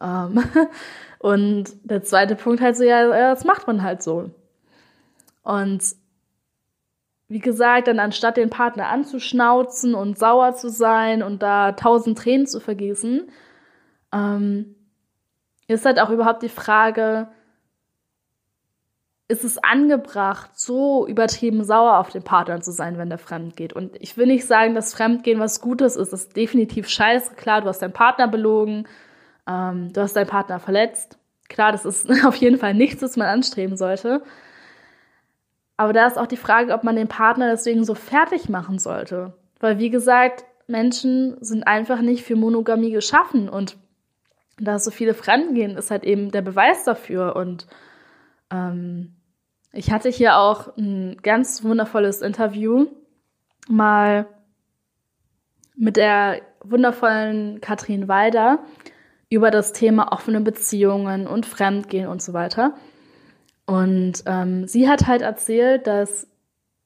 Ähm, 0.01 0.43
und 1.19 1.65
der 1.83 2.03
zweite 2.03 2.35
Punkt 2.35 2.61
halt 2.61 2.75
so, 2.75 2.83
ja, 2.83 3.07
das 3.29 3.45
macht 3.45 3.67
man 3.67 3.83
halt 3.83 4.01
so. 4.01 4.31
Und 5.43 5.83
wie 7.27 7.39
gesagt, 7.39 7.87
dann 7.87 7.99
anstatt 7.99 8.37
den 8.37 8.49
Partner 8.49 8.87
anzuschnauzen 8.87 9.93
und 9.93 10.17
sauer 10.17 10.53
zu 10.55 10.69
sein 10.69 11.21
und 11.21 11.43
da 11.43 11.73
tausend 11.73 12.17
Tränen 12.17 12.47
zu 12.47 12.59
vergießen, 12.59 13.29
ähm, 14.11 14.75
ist 15.67 15.85
halt 15.85 15.99
auch 15.99 16.09
überhaupt 16.09 16.43
die 16.43 16.49
Frage, 16.49 17.27
ist 19.27 19.43
es 19.43 19.57
angebracht, 19.57 20.51
so 20.53 21.07
übertrieben 21.07 21.63
sauer 21.63 21.97
auf 21.97 22.09
den 22.09 22.21
Partner 22.21 22.61
zu 22.61 22.71
sein, 22.71 22.97
wenn 22.97 23.09
der 23.09 23.17
fremd 23.17 23.55
geht. 23.55 23.73
Und 23.73 23.95
ich 23.99 24.17
will 24.17 24.27
nicht 24.27 24.45
sagen, 24.45 24.75
dass 24.75 24.93
Fremdgehen 24.93 25.39
was 25.39 25.61
Gutes 25.61 25.95
ist. 25.95 26.13
Das 26.13 26.25
ist 26.25 26.35
definitiv 26.35 26.87
scheiße. 26.87 27.33
Klar, 27.35 27.61
du 27.61 27.67
hast 27.67 27.81
deinen 27.81 27.93
Partner 27.93 28.27
belogen, 28.27 28.87
ähm, 29.47 29.91
du 29.93 30.01
hast 30.01 30.15
deinen 30.15 30.27
Partner 30.27 30.59
verletzt. 30.59 31.17
Klar, 31.49 31.71
das 31.71 31.85
ist 31.85 32.07
auf 32.25 32.35
jeden 32.35 32.59
Fall 32.59 32.75
nichts, 32.75 33.01
was 33.01 33.17
man 33.17 33.27
anstreben 33.27 33.77
sollte. 33.77 34.21
Aber 35.77 35.91
da 35.91 36.05
ist 36.05 36.19
auch 36.19 36.27
die 36.27 36.37
Frage, 36.37 36.73
ob 36.73 36.83
man 36.83 36.95
den 36.95 37.07
Partner 37.07 37.49
deswegen 37.49 37.83
so 37.83 37.95
fertig 37.95 38.47
machen 38.47 38.77
sollte. 38.77 39.33
Weil, 39.59 39.79
wie 39.79 39.89
gesagt, 39.89 40.45
Menschen 40.67 41.37
sind 41.41 41.67
einfach 41.67 42.01
nicht 42.01 42.23
für 42.23 42.35
Monogamie 42.35 42.91
geschaffen 42.91 43.49
und 43.49 43.77
da 44.57 44.79
so 44.79 44.89
viele 44.89 45.13
Fremdgehen 45.13 45.75
ist 45.75 45.91
halt 45.91 46.03
eben 46.03 46.31
der 46.31 46.41
Beweis 46.41 46.85
dafür. 46.85 47.35
Und 47.35 47.67
ähm, 48.51 49.14
ich 49.75 49.91
hatte 49.91 50.09
hier 50.09 50.37
auch 50.37 50.75
ein 50.77 51.17
ganz 51.21 51.63
wundervolles 51.63 52.21
Interview 52.21 52.87
mal 53.67 54.25
mit 55.75 55.97
der 55.97 56.41
wundervollen 56.63 57.59
Katrin 57.59 58.07
Weider 58.07 58.59
über 59.29 59.51
das 59.51 59.73
Thema 59.73 60.13
offene 60.13 60.41
Beziehungen 60.41 61.27
und 61.27 61.45
Fremdgehen 61.45 62.07
und 62.07 62.21
so 62.21 62.33
weiter. 62.33 62.73
Und 63.65 64.23
ähm, 64.25 64.67
sie 64.67 64.87
hat 64.87 65.07
halt 65.07 65.21
erzählt, 65.21 65.87
dass 65.87 66.27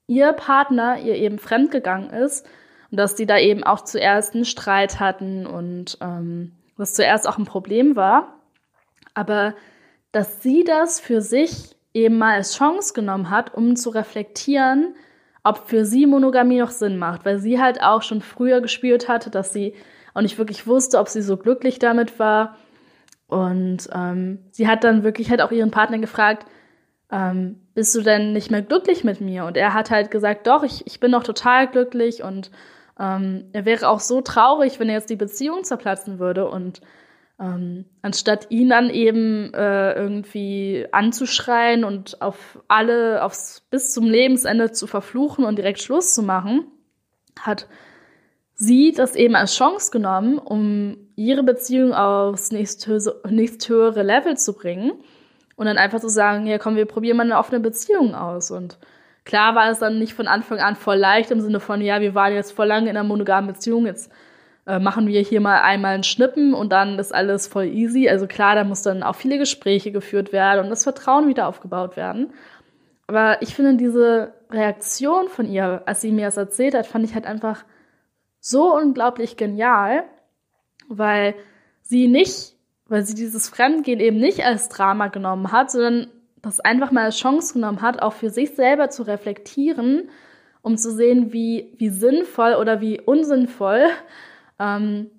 ihr 0.08 0.34
Partner 0.34 1.00
ihr 1.00 1.16
eben 1.16 1.38
fremdgegangen 1.38 2.10
ist 2.10 2.48
und 2.90 2.98
dass 3.00 3.14
die 3.14 3.28
da 3.28 3.38
eben 3.38 3.64
auch 3.64 3.82
zuerst 3.82 4.34
einen 4.34 4.46
Streit 4.46 5.00
hatten 5.00 5.46
und 5.46 6.00
ähm, 6.02 6.54
was 6.76 6.94
zuerst 6.94 7.28
auch 7.28 7.38
ein 7.38 7.46
Problem 7.46 7.96
war, 7.96 8.40
aber 9.14 9.54
dass 10.12 10.42
sie 10.42 10.64
das 10.64 11.00
für 11.00 11.22
sich 11.22 11.76
eben 11.94 12.18
mal 12.18 12.36
als 12.36 12.56
Chance 12.56 12.94
genommen 12.94 13.30
hat, 13.30 13.54
um 13.54 13.76
zu 13.76 13.90
reflektieren, 13.90 14.96
ob 15.44 15.68
für 15.68 15.86
sie 15.86 16.06
Monogamie 16.06 16.60
noch 16.60 16.70
Sinn 16.70 16.98
macht, 16.98 17.26
weil 17.26 17.40
sie 17.40 17.62
halt 17.62 17.82
auch 17.82 18.02
schon 18.02 18.22
früher 18.22 18.62
gespürt 18.62 19.08
hatte, 19.08 19.30
dass 19.30 19.54
sie 19.54 19.74
auch 20.14 20.22
nicht 20.22 20.38
wirklich 20.38 20.68
wusste, 20.68 21.00
ob 21.00 21.08
sie 21.08 21.22
so 21.22 21.38
glücklich 21.38 21.80
damit 21.80 22.20
war. 22.20 22.58
Und 23.28 23.90
ähm, 23.94 24.40
sie 24.52 24.68
hat 24.68 24.84
dann 24.84 25.04
wirklich 25.04 25.30
halt 25.30 25.42
auch 25.42 25.52
ihren 25.52 25.72
Partner 25.72 26.00
gefragt, 26.00 26.46
ähm, 27.12 27.62
bist 27.74 27.96
du 27.96 28.02
denn 28.02 28.34
nicht 28.34 28.52
mehr 28.52 28.62
glücklich 28.62 29.04
mit 29.04 29.22
mir? 29.22 29.46
Und 29.46 29.58
er 29.58 29.74
hat 29.74 29.92
halt 29.92 30.12
gesagt, 30.12 30.48
doch, 30.48 30.64
ich, 30.64 30.86
ich 30.86 31.00
bin 31.00 31.12
noch 31.12 31.24
total 31.24 31.68
glücklich 31.68 32.24
und 32.24 32.52
ähm, 33.00 33.46
er 33.54 33.66
wäre 33.66 33.88
auch 33.88 34.00
so 34.00 34.22
traurig, 34.22 34.80
wenn 34.80 34.90
jetzt 34.90 35.10
die 35.10 35.16
Beziehung 35.16 35.64
zerplatzen 35.64 36.20
würde 36.20 36.50
und 36.50 36.82
ähm, 37.40 37.86
anstatt 38.02 38.48
ihn 38.50 38.70
dann 38.70 38.90
eben 38.90 39.54
äh, 39.54 39.94
irgendwie 39.94 40.88
anzuschreien 40.92 41.84
und 41.84 42.22
auf 42.22 42.60
alle, 42.68 43.24
aufs 43.24 43.62
bis 43.70 43.94
zum 43.94 44.06
Lebensende 44.06 44.72
zu 44.72 44.88
verfluchen 44.88 45.46
und 45.46 45.58
direkt 45.58 45.82
Schluss 45.82 46.14
zu 46.14 46.22
machen, 46.22 46.68
hat 47.40 47.68
sie 48.56 48.92
das 48.92 49.16
eben 49.16 49.36
als 49.36 49.56
Chance 49.56 49.92
genommen, 49.92 50.38
um 50.38 50.98
ihre 51.16 51.44
Beziehung 51.44 51.94
aufs 51.94 52.52
nächsthöhere 52.52 54.04
Level 54.04 54.38
zu 54.38 54.54
bringen 54.54 54.92
und 55.56 55.66
dann 55.66 55.78
einfach 55.78 56.02
zu 56.02 56.10
sagen, 56.10 56.46
ja 56.46 56.58
komm, 56.58 56.76
wir 56.76 56.86
probieren 56.86 57.18
mal 57.18 57.24
eine 57.24 57.38
offene 57.38 57.60
Beziehung 57.62 58.16
aus. 58.16 58.52
Und 58.52 58.78
Klar 59.30 59.54
war 59.54 59.70
es 59.70 59.78
dann 59.78 60.00
nicht 60.00 60.16
von 60.16 60.28
Anfang 60.28 60.58
an 60.58 60.76
voll 60.76 60.98
leicht 60.98 61.30
im 61.30 61.40
Sinne 61.40 61.60
von, 61.60 61.82
ja, 61.82 62.02
wir 62.02 62.16
waren 62.16 62.34
jetzt 62.34 62.52
voll 62.52 62.66
lange 62.66 62.90
in 62.90 62.98
einer 62.98 63.08
monogamen 63.08 63.54
Beziehung, 63.54 63.86
jetzt 63.86 64.12
äh, 64.66 64.80
machen 64.80 65.08
wir 65.08 65.22
hier 65.22 65.42
mal 65.42 65.62
einmal 65.62 65.94
einen 65.94 66.04
Schnippen 66.04 66.54
und 66.54 66.72
dann 66.72 67.00
ist 67.00 67.14
alles 67.14 67.48
voll 67.48 67.66
easy. 67.66 68.10
Also 68.10 68.28
klar, 68.28 68.56
da 68.56 68.64
muss 68.64 68.82
dann 68.82 69.04
auch 69.04 69.16
viele 69.16 69.38
Gespräche 69.38 69.92
geführt 69.92 70.32
werden 70.32 70.64
und 70.64 70.70
das 70.70 70.84
Vertrauen 70.84 71.28
wieder 71.28 71.48
aufgebaut 71.48 71.98
werden. 71.98 72.34
Aber 73.08 73.42
ich 73.42 73.56
finde 73.56 73.76
diese 73.76 74.34
Reaktion 74.52 75.30
von 75.30 75.48
ihr, 75.48 75.82
als 75.86 76.02
sie 76.02 76.12
mir 76.12 76.26
das 76.26 76.38
erzählt 76.38 76.76
hat, 76.76 76.86
fand 76.86 77.06
ich 77.06 77.16
halt 77.16 77.26
einfach 77.26 77.66
so 78.40 78.76
unglaublich 78.76 79.38
genial, 79.38 80.04
weil 80.88 81.36
sie 81.82 82.08
nicht, 82.08 82.54
weil 82.88 83.04
sie 83.04 83.16
dieses 83.16 83.50
Fremdgehen 83.50 84.00
eben 84.00 84.20
nicht 84.20 84.46
als 84.46 84.70
Drama 84.70 85.08
genommen 85.08 85.52
hat, 85.52 85.72
sondern 85.72 86.08
das 86.42 86.60
einfach 86.60 86.92
mal 86.92 87.06
als 87.06 87.18
Chance 87.18 87.54
genommen 87.54 87.82
hat, 87.82 88.02
auch 88.02 88.14
für 88.14 88.30
sich 88.30 88.52
selber 88.56 88.90
zu 88.90 89.04
reflektieren, 89.04 90.10
um 90.62 90.78
zu 90.78 90.92
sehen, 90.92 91.34
wie, 91.34 91.74
wie 91.78 91.90
sinnvoll 91.90 92.54
oder 92.54 92.82
wie 92.82 93.00
unsinnvoll 93.02 93.88
ähm, 94.60 95.10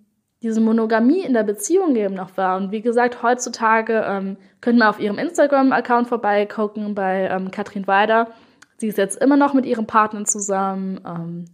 diese 0.43 0.61
Monogamie 0.61 1.21
in 1.21 1.35
der 1.35 1.43
Beziehung 1.43 1.95
eben 1.97 2.15
noch 2.15 2.37
war. 2.37 2.57
Und 2.57 2.71
wie 2.71 2.81
gesagt, 2.81 3.23
heutzutage 3.23 4.05
ähm, 4.07 4.37
könnt 4.61 4.81
ihr 4.81 4.89
auf 4.89 5.01
ihrem 5.01 5.19
Instagram-Account 5.19 6.09
vorbeigucken 6.09 6.95
bei 6.95 7.29
ähm, 7.29 7.51
Katrin 7.51 7.87
Weider. 7.87 8.29
Sie 8.79 8.89
ist 8.89 8.97
jetzt 8.97 9.21
immer 9.21 9.37
noch 9.37 9.53
mit 9.53 9.67
ihrem 9.67 9.87
Partner 9.87 10.25
zusammen. 10.25 11.01
Ähm, 11.07 11.45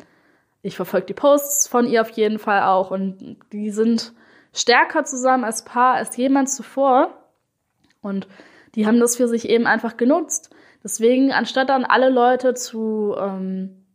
ich 0.63 0.77
verfolge 0.77 1.07
die 1.07 1.15
Posts 1.15 1.67
von 1.69 1.87
ihr 1.87 2.01
auf 2.01 2.11
jeden 2.11 2.39
Fall 2.39 2.63
auch 2.63 2.91
und 2.91 3.37
die 3.53 3.71
sind 3.71 4.13
stärker 4.53 5.05
zusammen 5.05 5.45
als 5.45 5.65
Paar 5.65 5.95
als 5.95 6.17
jemals 6.17 6.57
zuvor. 6.57 7.11
Und 8.03 8.29
die 8.75 8.87
haben 8.87 9.01
das 9.01 9.17
für 9.17 9.27
sich 9.27 9.49
eben 9.49 9.67
einfach 9.67 9.97
genutzt. 9.97 10.55
Deswegen, 10.85 11.33
anstatt 11.33 11.69
dann 11.69 11.85
alle 11.85 12.11
Leute 12.11 12.55
zu, 12.55 13.17
ähm, 13.19 13.86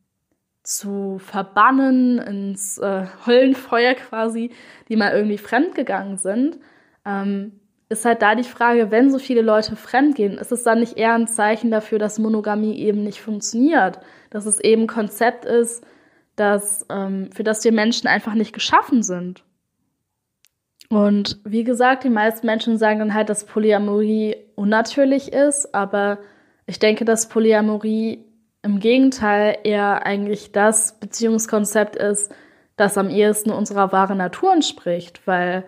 zu 0.64 1.18
verbannen 1.20 2.20
ins 2.20 2.78
äh, 2.78 3.06
Höllenfeuer 3.26 3.96
quasi, 3.96 4.52
die 4.90 4.96
mal 4.96 5.12
irgendwie 5.12 5.38
fremdgegangen 5.38 6.18
sind, 6.18 6.60
ähm, 7.06 7.60
ist 7.90 8.06
halt 8.06 8.22
da 8.22 8.36
die 8.36 8.44
Frage, 8.44 8.90
wenn 8.90 9.12
so 9.12 9.20
viele 9.20 9.42
Leute 9.42 9.76
fremdgehen, 9.76 10.38
ist 10.38 10.52
es 10.52 10.64
dann 10.64 10.80
nicht 10.80 10.98
eher 10.98 11.14
ein 11.14 11.28
Zeichen 11.28 11.72
dafür, 11.72 12.00
dass 12.00 12.20
Monogamie 12.20 12.78
eben 12.78 13.04
nicht 13.04 13.20
funktioniert? 13.20 14.00
Dass 14.30 14.46
es 14.46 14.62
eben 14.62 14.84
ein 14.84 14.88
Konzept 14.88 15.44
ist, 15.44 15.86
das, 16.38 16.86
ähm, 16.90 17.30
für 17.34 17.44
das 17.44 17.64
wir 17.66 17.74
Menschen 17.74 18.08
einfach 18.08 18.34
nicht 18.34 18.54
geschaffen 18.54 19.04
sind? 19.04 19.44
Und 20.90 21.40
wie 21.44 21.66
gesagt, 21.66 22.04
die 22.06 22.10
meisten 22.10 22.46
Menschen 22.46 22.78
sagen 22.78 23.00
dann 23.00 23.14
halt, 23.14 23.30
dass 23.30 23.46
Polyamorie 23.46 24.36
unnatürlich 24.56 25.34
ist, 25.34 25.74
aber 25.74 26.20
ich 26.66 26.80
denke, 26.80 27.04
dass 27.04 27.28
Polyamorie 27.28 28.24
im 28.64 28.80
Gegenteil 28.80 29.58
eher 29.64 30.06
eigentlich 30.06 30.52
das 30.52 31.00
Beziehungskonzept 31.00 31.96
ist, 31.96 32.34
das 32.76 32.98
am 32.98 33.10
ehesten 33.10 33.52
unserer 33.52 33.92
wahren 33.92 34.18
Natur 34.18 34.54
entspricht, 34.54 35.26
weil 35.26 35.66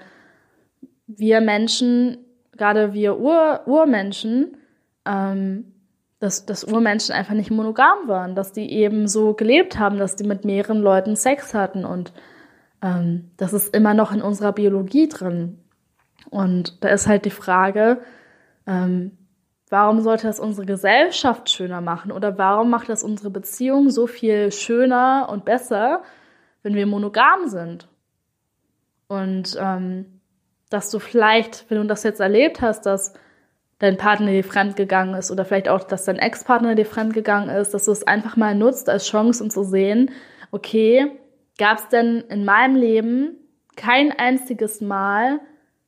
wir 1.08 1.41
Menschen, 1.41 2.17
gerade 2.56 2.93
wir 2.93 3.19
Ur 3.19 3.62
Urmenschen, 3.65 4.58
ähm, 5.06 5.73
dass, 6.19 6.45
dass 6.45 6.63
Urmenschen 6.63 7.13
einfach 7.13 7.34
nicht 7.34 7.51
monogam 7.51 8.08
waren, 8.08 8.36
dass 8.36 8.53
die 8.53 8.71
eben 8.71 9.08
so 9.08 9.34
gelebt 9.34 9.77
haben, 9.77 9.97
dass 9.97 10.15
die 10.15 10.23
mit 10.23 10.45
mehreren 10.45 10.79
Leuten 10.79 11.15
Sex 11.15 11.53
hatten 11.53 11.84
und 11.84 12.13
ähm, 12.82 13.32
das 13.38 13.53
ist 13.53 13.75
immer 13.75 13.93
noch 13.93 14.12
in 14.12 14.21
unserer 14.21 14.53
Biologie 14.53 15.08
drin. 15.08 15.60
Und 16.29 16.84
da 16.84 16.89
ist 16.89 17.08
halt 17.08 17.25
die 17.25 17.32
Frage, 17.32 18.01
ähm, 18.67 19.17
warum 19.73 20.01
sollte 20.01 20.27
das 20.27 20.39
unsere 20.39 20.67
Gesellschaft 20.67 21.49
schöner 21.49 21.81
machen 21.81 22.12
oder 22.12 22.38
warum 22.38 22.69
macht 22.69 22.89
das 22.89 23.03
unsere 23.03 23.31
Beziehung 23.31 23.89
so 23.89 24.05
viel 24.05 24.51
schöner 24.51 25.27
und 25.31 25.45
besser, 25.45 26.03
wenn 26.62 26.75
wir 26.75 26.86
monogam 26.86 27.47
sind? 27.47 27.88
Und 29.07 29.57
ähm, 29.59 30.21
dass 30.69 30.91
du 30.91 30.99
vielleicht, 30.99 31.65
wenn 31.69 31.79
du 31.79 31.86
das 31.86 32.03
jetzt 32.03 32.19
erlebt 32.19 32.62
hast, 32.62 32.86
dass 32.86 33.15
dein 33.79 33.97
Partner 33.97 34.27
dir 34.27 34.43
fremdgegangen 34.43 35.15
ist 35.15 35.31
oder 35.31 35.43
vielleicht 35.43 35.69
auch, 35.69 35.83
dass 35.83 36.05
dein 36.05 36.19
Ex-Partner 36.19 36.75
dir 36.75 36.86
fremdgegangen 36.86 37.49
ist, 37.49 37.73
dass 37.73 37.86
du 37.86 37.91
es 37.93 38.05
einfach 38.05 38.38
mal 38.38 38.53
nutzt 38.53 38.89
als 38.89 39.07
Chance, 39.07 39.43
um 39.43 39.49
zu 39.49 39.63
sehen, 39.63 40.12
okay, 40.51 41.09
gab 41.57 41.79
es 41.79 41.88
denn 41.88 42.21
in 42.29 42.45
meinem 42.45 42.75
Leben 42.75 43.38
kein 43.75 44.12
einziges 44.12 44.81
Mal 44.81 45.39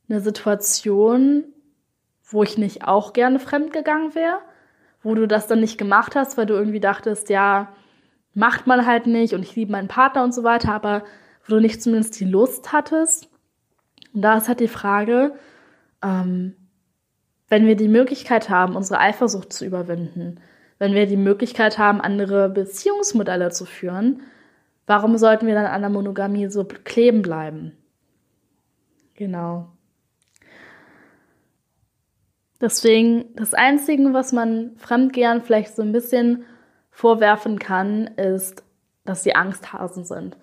eine 0.08 0.20
Situation, 0.20 1.44
wo 2.28 2.42
ich 2.42 2.58
nicht 2.58 2.84
auch 2.84 3.12
gerne 3.12 3.38
fremdgegangen 3.38 4.14
wäre, 4.14 4.38
wo 5.02 5.14
du 5.14 5.26
das 5.28 5.46
dann 5.46 5.60
nicht 5.60 5.78
gemacht 5.78 6.16
hast, 6.16 6.36
weil 6.36 6.46
du 6.46 6.54
irgendwie 6.54 6.80
dachtest, 6.80 7.30
ja, 7.30 7.68
macht 8.34 8.66
man 8.66 8.84
halt 8.84 9.06
nicht 9.06 9.32
und 9.32 9.42
ich 9.42 9.54
liebe 9.56 9.72
meinen 9.72 9.88
Partner 9.88 10.24
und 10.24 10.34
so 10.34 10.42
weiter, 10.42 10.72
aber 10.72 11.04
wo 11.46 11.54
du 11.54 11.60
nicht 11.60 11.82
zumindest 11.82 12.18
die 12.20 12.24
Lust 12.24 12.72
hattest. 12.72 13.28
Und 14.12 14.22
da 14.22 14.36
ist 14.36 14.48
halt 14.48 14.60
die 14.60 14.68
Frage, 14.68 15.34
ähm, 16.02 16.54
wenn 17.48 17.66
wir 17.66 17.76
die 17.76 17.88
Möglichkeit 17.88 18.50
haben, 18.50 18.74
unsere 18.74 19.00
Eifersucht 19.00 19.52
zu 19.52 19.64
überwinden, 19.64 20.40
wenn 20.78 20.92
wir 20.92 21.06
die 21.06 21.16
Möglichkeit 21.16 21.78
haben, 21.78 22.00
andere 22.00 22.48
Beziehungsmodelle 22.48 23.50
zu 23.50 23.64
führen, 23.64 24.22
warum 24.86 25.16
sollten 25.16 25.46
wir 25.46 25.54
dann 25.54 25.66
an 25.66 25.80
der 25.80 25.90
Monogamie 25.90 26.48
so 26.48 26.64
kleben 26.64 27.22
bleiben? 27.22 27.72
Genau. 29.14 29.68
Deswegen, 32.60 33.26
das 33.36 33.54
Einzige, 33.54 34.12
was 34.12 34.32
man 34.32 34.72
Fremdgehern 34.76 35.42
vielleicht 35.42 35.76
so 35.76 35.82
ein 35.82 35.92
bisschen 35.92 36.44
vorwerfen 36.90 37.58
kann, 37.58 38.06
ist, 38.16 38.64
dass 39.04 39.22
sie 39.22 39.34
Angsthasen 39.34 40.04
sind 40.04 40.36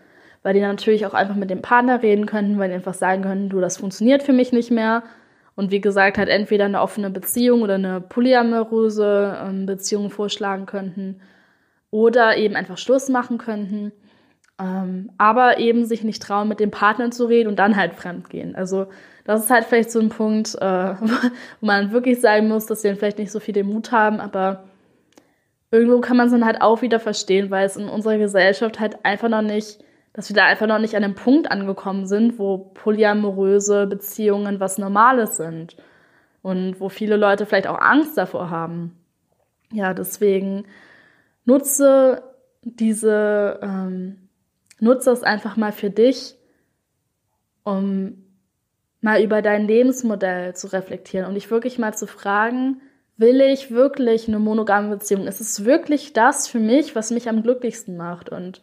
weil 0.43 0.53
die 0.53 0.61
natürlich 0.61 1.05
auch 1.05 1.13
einfach 1.13 1.35
mit 1.35 1.49
dem 1.49 1.61
Partner 1.61 2.03
reden 2.03 2.25
könnten, 2.25 2.59
weil 2.59 2.69
die 2.69 2.75
einfach 2.75 2.93
sagen 2.93 3.23
können, 3.23 3.49
du, 3.49 3.59
das 3.59 3.77
funktioniert 3.77 4.21
für 4.21 4.33
mich 4.33 4.51
nicht 4.51 4.69
mehr. 4.69 5.03
Und 5.55 5.71
wie 5.71 5.81
gesagt, 5.81 6.17
halt 6.17 6.29
entweder 6.29 6.65
eine 6.65 6.81
offene 6.81 7.09
Beziehung 7.09 7.61
oder 7.61 7.75
eine 7.75 8.01
polyamoröse 8.01 9.37
ähm, 9.41 9.65
Beziehung 9.65 10.09
vorschlagen 10.09 10.65
könnten 10.65 11.21
oder 11.91 12.37
eben 12.37 12.55
einfach 12.55 12.77
Schluss 12.77 13.07
machen 13.07 13.37
könnten. 13.37 13.93
Ähm, 14.59 15.11
aber 15.17 15.59
eben 15.59 15.85
sich 15.85 16.03
nicht 16.03 16.21
trauen, 16.21 16.47
mit 16.47 16.59
dem 16.59 16.71
Partner 16.71 17.11
zu 17.11 17.25
reden 17.25 17.47
und 17.49 17.57
dann 17.57 17.75
halt 17.75 17.93
fremdgehen. 17.93 18.55
Also 18.55 18.87
das 19.25 19.43
ist 19.43 19.49
halt 19.49 19.65
vielleicht 19.65 19.91
so 19.91 19.99
ein 19.99 20.09
Punkt, 20.09 20.55
äh, 20.59 20.95
wo 21.61 21.65
man 21.65 21.91
wirklich 21.91 22.19
sagen 22.21 22.47
muss, 22.47 22.65
dass 22.65 22.81
sie 22.81 22.89
dann 22.89 22.97
vielleicht 22.97 23.19
nicht 23.19 23.31
so 23.31 23.39
viel 23.39 23.53
den 23.53 23.67
Mut 23.67 23.91
haben, 23.91 24.19
aber 24.19 24.65
irgendwo 25.71 26.01
kann 26.01 26.17
man 26.17 26.27
es 26.27 26.33
dann 26.33 26.45
halt 26.45 26.61
auch 26.61 26.81
wieder 26.81 26.99
verstehen, 26.99 27.49
weil 27.51 27.65
es 27.65 27.77
in 27.77 27.89
unserer 27.89 28.17
Gesellschaft 28.17 28.79
halt 28.79 29.03
einfach 29.05 29.29
noch 29.29 29.41
nicht 29.41 29.83
dass 30.13 30.29
wir 30.29 30.35
da 30.35 30.45
einfach 30.45 30.67
noch 30.67 30.79
nicht 30.79 30.95
an 30.95 31.03
einem 31.03 31.15
Punkt 31.15 31.51
angekommen 31.51 32.05
sind, 32.05 32.37
wo 32.37 32.57
polyamoröse 32.57 33.87
Beziehungen 33.87 34.59
was 34.59 34.77
Normales 34.77 35.37
sind 35.37 35.75
und 36.43 36.79
wo 36.79 36.89
viele 36.89 37.17
Leute 37.17 37.47
vielleicht 37.47 37.67
auch 37.67 37.79
Angst 37.79 38.17
davor 38.17 38.51
haben. 38.51 38.95
Ja, 39.71 39.95
deswegen 39.95 40.65
nutze 41.45 42.23
diese, 42.61 43.59
ähm, 43.63 44.29
nutze 44.79 45.11
es 45.11 45.23
einfach 45.23 45.57
mal 45.57 45.71
für 45.71 45.89
dich, 45.89 46.35
um 47.63 48.22
mal 49.03 49.21
über 49.21 49.41
dein 49.41 49.67
Lebensmodell 49.67 50.55
zu 50.55 50.67
reflektieren 50.71 51.27
und 51.27 51.35
dich 51.35 51.51
wirklich 51.51 51.77
mal 51.77 51.93
zu 51.93 52.07
fragen, 52.07 52.81
will 53.17 53.41
ich 53.41 53.69
wirklich 53.69 54.27
eine 54.27 54.39
monogame 54.39 54.89
Beziehung? 54.89 55.27
Ist 55.27 55.41
es 55.41 55.65
wirklich 55.65 56.13
das 56.13 56.47
für 56.47 56.59
mich, 56.59 56.95
was 56.95 57.11
mich 57.11 57.27
am 57.27 57.43
glücklichsten 57.43 57.97
macht? 57.97 58.29
Und 58.29 58.61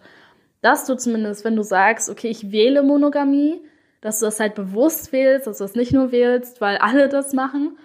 dass 0.62 0.86
du 0.86 0.96
zumindest, 0.96 1.44
wenn 1.44 1.56
du 1.56 1.62
sagst, 1.62 2.08
okay, 2.08 2.28
ich 2.28 2.50
wähle 2.52 2.82
Monogamie, 2.82 3.62
dass 4.00 4.20
du 4.20 4.26
das 4.26 4.40
halt 4.40 4.54
bewusst 4.54 5.12
wählst, 5.12 5.46
dass 5.46 5.58
du 5.58 5.64
das 5.64 5.74
nicht 5.74 5.92
nur 5.92 6.10
wählst, 6.10 6.60
weil 6.62 6.78
alle 6.78 7.08
das 7.08 7.34
machen. 7.34 7.78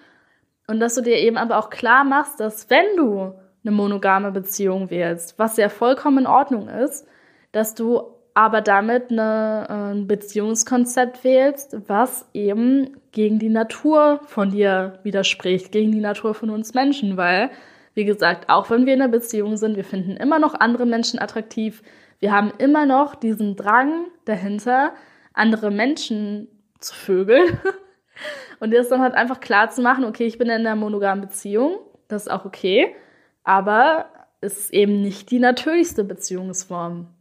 Und 0.68 0.80
dass 0.80 0.96
du 0.96 1.02
dir 1.02 1.18
eben 1.18 1.38
aber 1.38 1.60
auch 1.60 1.70
klar 1.70 2.06
machst, 2.06 2.40
dass 2.40 2.70
wenn 2.70 2.96
du 2.96 3.34
eine 3.64 3.72
monogame 3.72 4.32
Beziehung 4.32 4.90
wählst, 4.90 5.38
was 5.38 5.58
ja 5.58 5.68
vollkommen 5.68 6.20
in 6.20 6.28
Ordnung 6.28 6.70
ist, 6.70 7.06
dass 7.52 7.76
du 7.76 8.15
aber 8.36 8.62
damit 8.62 9.12
eine, 9.12 9.66
ein 9.70 10.02
äh, 10.02 10.06
Beziehungskonzept 10.06 11.24
wählst, 11.24 11.78
was 11.88 12.30
eben 12.34 12.98
gegen 13.14 13.40
die 13.40 13.50
Natur 13.50 14.20
von 14.26 14.52
dir 14.52 15.00
widerspricht, 15.04 15.72
gegen 15.72 15.94
die 15.94 16.02
Natur 16.02 16.36
von 16.36 16.50
uns 16.50 16.74
Menschen, 16.74 17.16
weil, 17.16 17.50
wie 17.94 18.04
gesagt, 18.04 18.50
auch 18.50 18.70
wenn 18.70 18.86
wir 18.86 18.94
in 18.94 19.02
einer 19.02 19.10
Beziehung 19.10 19.56
sind, 19.56 19.78
wir 19.78 19.86
finden 19.86 20.18
immer 20.18 20.38
noch 20.38 20.54
andere 20.54 20.86
Menschen 20.86 21.18
attraktiv, 21.18 21.82
wir 22.20 22.34
haben 22.34 22.52
immer 22.58 22.86
noch 22.86 23.16
diesen 23.16 23.56
Drang 23.56 24.08
dahinter, 24.26 24.94
andere 25.34 25.72
Menschen 25.72 26.50
zu 26.80 26.94
vögeln. 26.94 27.58
Und 28.60 28.74
das 28.74 28.90
dann 28.90 29.02
halt 29.02 29.16
einfach 29.16 29.40
klar 29.40 29.70
zu 29.70 29.82
machen, 29.82 30.04
okay, 30.04 30.26
ich 30.26 30.38
bin 30.38 30.48
in 30.48 30.56
einer 30.56 30.76
monogamen 30.76 31.22
Beziehung, 31.22 31.80
das 32.10 32.24
ist 32.24 32.32
auch 32.32 32.44
okay, 32.44 32.96
aber 33.46 34.08
es 34.42 34.58
ist 34.58 34.74
eben 34.74 35.02
nicht 35.02 35.32
die 35.32 35.40
natürlichste 35.40 36.04
Beziehungsform. 36.04 37.15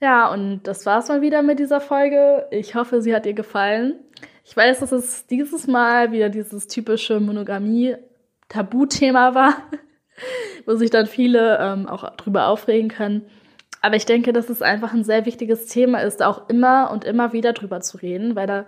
Ja, 0.00 0.32
und 0.32 0.62
das 0.64 0.86
war's 0.86 1.08
mal 1.08 1.22
wieder 1.22 1.42
mit 1.42 1.58
dieser 1.58 1.80
Folge. 1.80 2.46
Ich 2.50 2.74
hoffe, 2.74 3.00
sie 3.00 3.14
hat 3.14 3.24
dir 3.24 3.34
gefallen. 3.34 3.94
Ich 4.44 4.54
weiß, 4.56 4.80
dass 4.80 4.92
es 4.92 5.26
dieses 5.26 5.66
Mal 5.66 6.12
wieder 6.12 6.28
dieses 6.28 6.68
typische 6.68 7.18
Monogamie-Tabuthema 7.20 9.34
war 9.34 9.56
wo 10.66 10.74
sich 10.74 10.90
dann 10.90 11.06
viele 11.06 11.58
ähm, 11.60 11.88
auch 11.88 12.16
drüber 12.16 12.48
aufregen 12.48 12.88
können. 12.88 13.26
Aber 13.82 13.96
ich 13.96 14.06
denke, 14.06 14.32
dass 14.32 14.50
es 14.50 14.62
einfach 14.62 14.92
ein 14.92 15.04
sehr 15.04 15.26
wichtiges 15.26 15.66
Thema 15.66 16.00
ist, 16.00 16.22
auch 16.22 16.48
immer 16.48 16.90
und 16.90 17.04
immer 17.04 17.32
wieder 17.32 17.52
drüber 17.52 17.80
zu 17.80 17.98
reden, 17.98 18.34
weil 18.34 18.46
da 18.46 18.66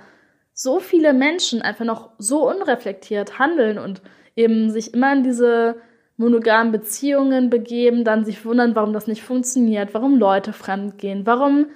so 0.53 0.81
viele 0.81 1.12
Menschen 1.12 1.62
einfach 1.62 1.85
noch 1.85 2.11
so 2.19 2.49
unreflektiert 2.49 3.38
handeln 3.38 3.79
und 3.79 4.03
eben 4.37 4.71
sich 4.71 4.95
immer 4.95 5.12
in 5.12 5.23
diese 5.23 5.77
monogamen 6.19 6.73
Beziehungen 6.73 7.49
begeben, 7.49 8.05
dann 8.05 8.25
sich 8.25 8.45
wundern, 8.45 8.75
warum 8.75 8.93
das 8.93 9.07
nicht 9.07 9.23
funktioniert, 9.23 9.95
warum 9.95 10.19
Leute 10.19 10.53
fremdgehen, 10.53 11.25
warum 11.25 11.67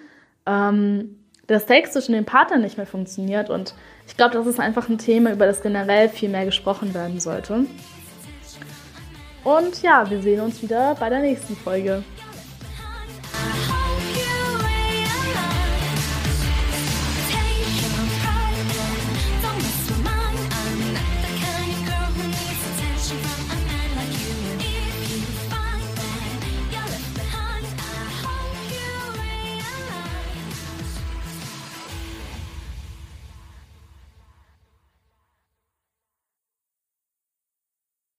ähm, 0.46 1.16
der 1.48 1.60
Sex 1.60 1.92
zwischen 1.92 2.12
den 2.12 2.24
Partnern 2.24 2.60
nicht 2.60 2.76
mehr 2.76 2.86
funktioniert. 2.86 3.48
Und 3.48 3.74
ich 4.06 4.16
glaube, 4.16 4.34
das 4.34 4.46
ist 4.46 4.60
einfach 4.60 4.88
ein 4.88 4.98
Thema, 4.98 5.32
über 5.32 5.46
das 5.46 5.62
generell 5.62 6.08
viel 6.08 6.28
mehr 6.28 6.44
gesprochen 6.44 6.92
werden 6.92 7.20
sollte. 7.20 7.66
Und 9.44 9.82
ja, 9.82 10.08
wir 10.10 10.20
sehen 10.20 10.40
uns 10.40 10.62
wieder 10.62 10.96
bei 10.98 11.08
der 11.08 11.20
nächsten 11.20 11.56
Folge. 11.56 12.02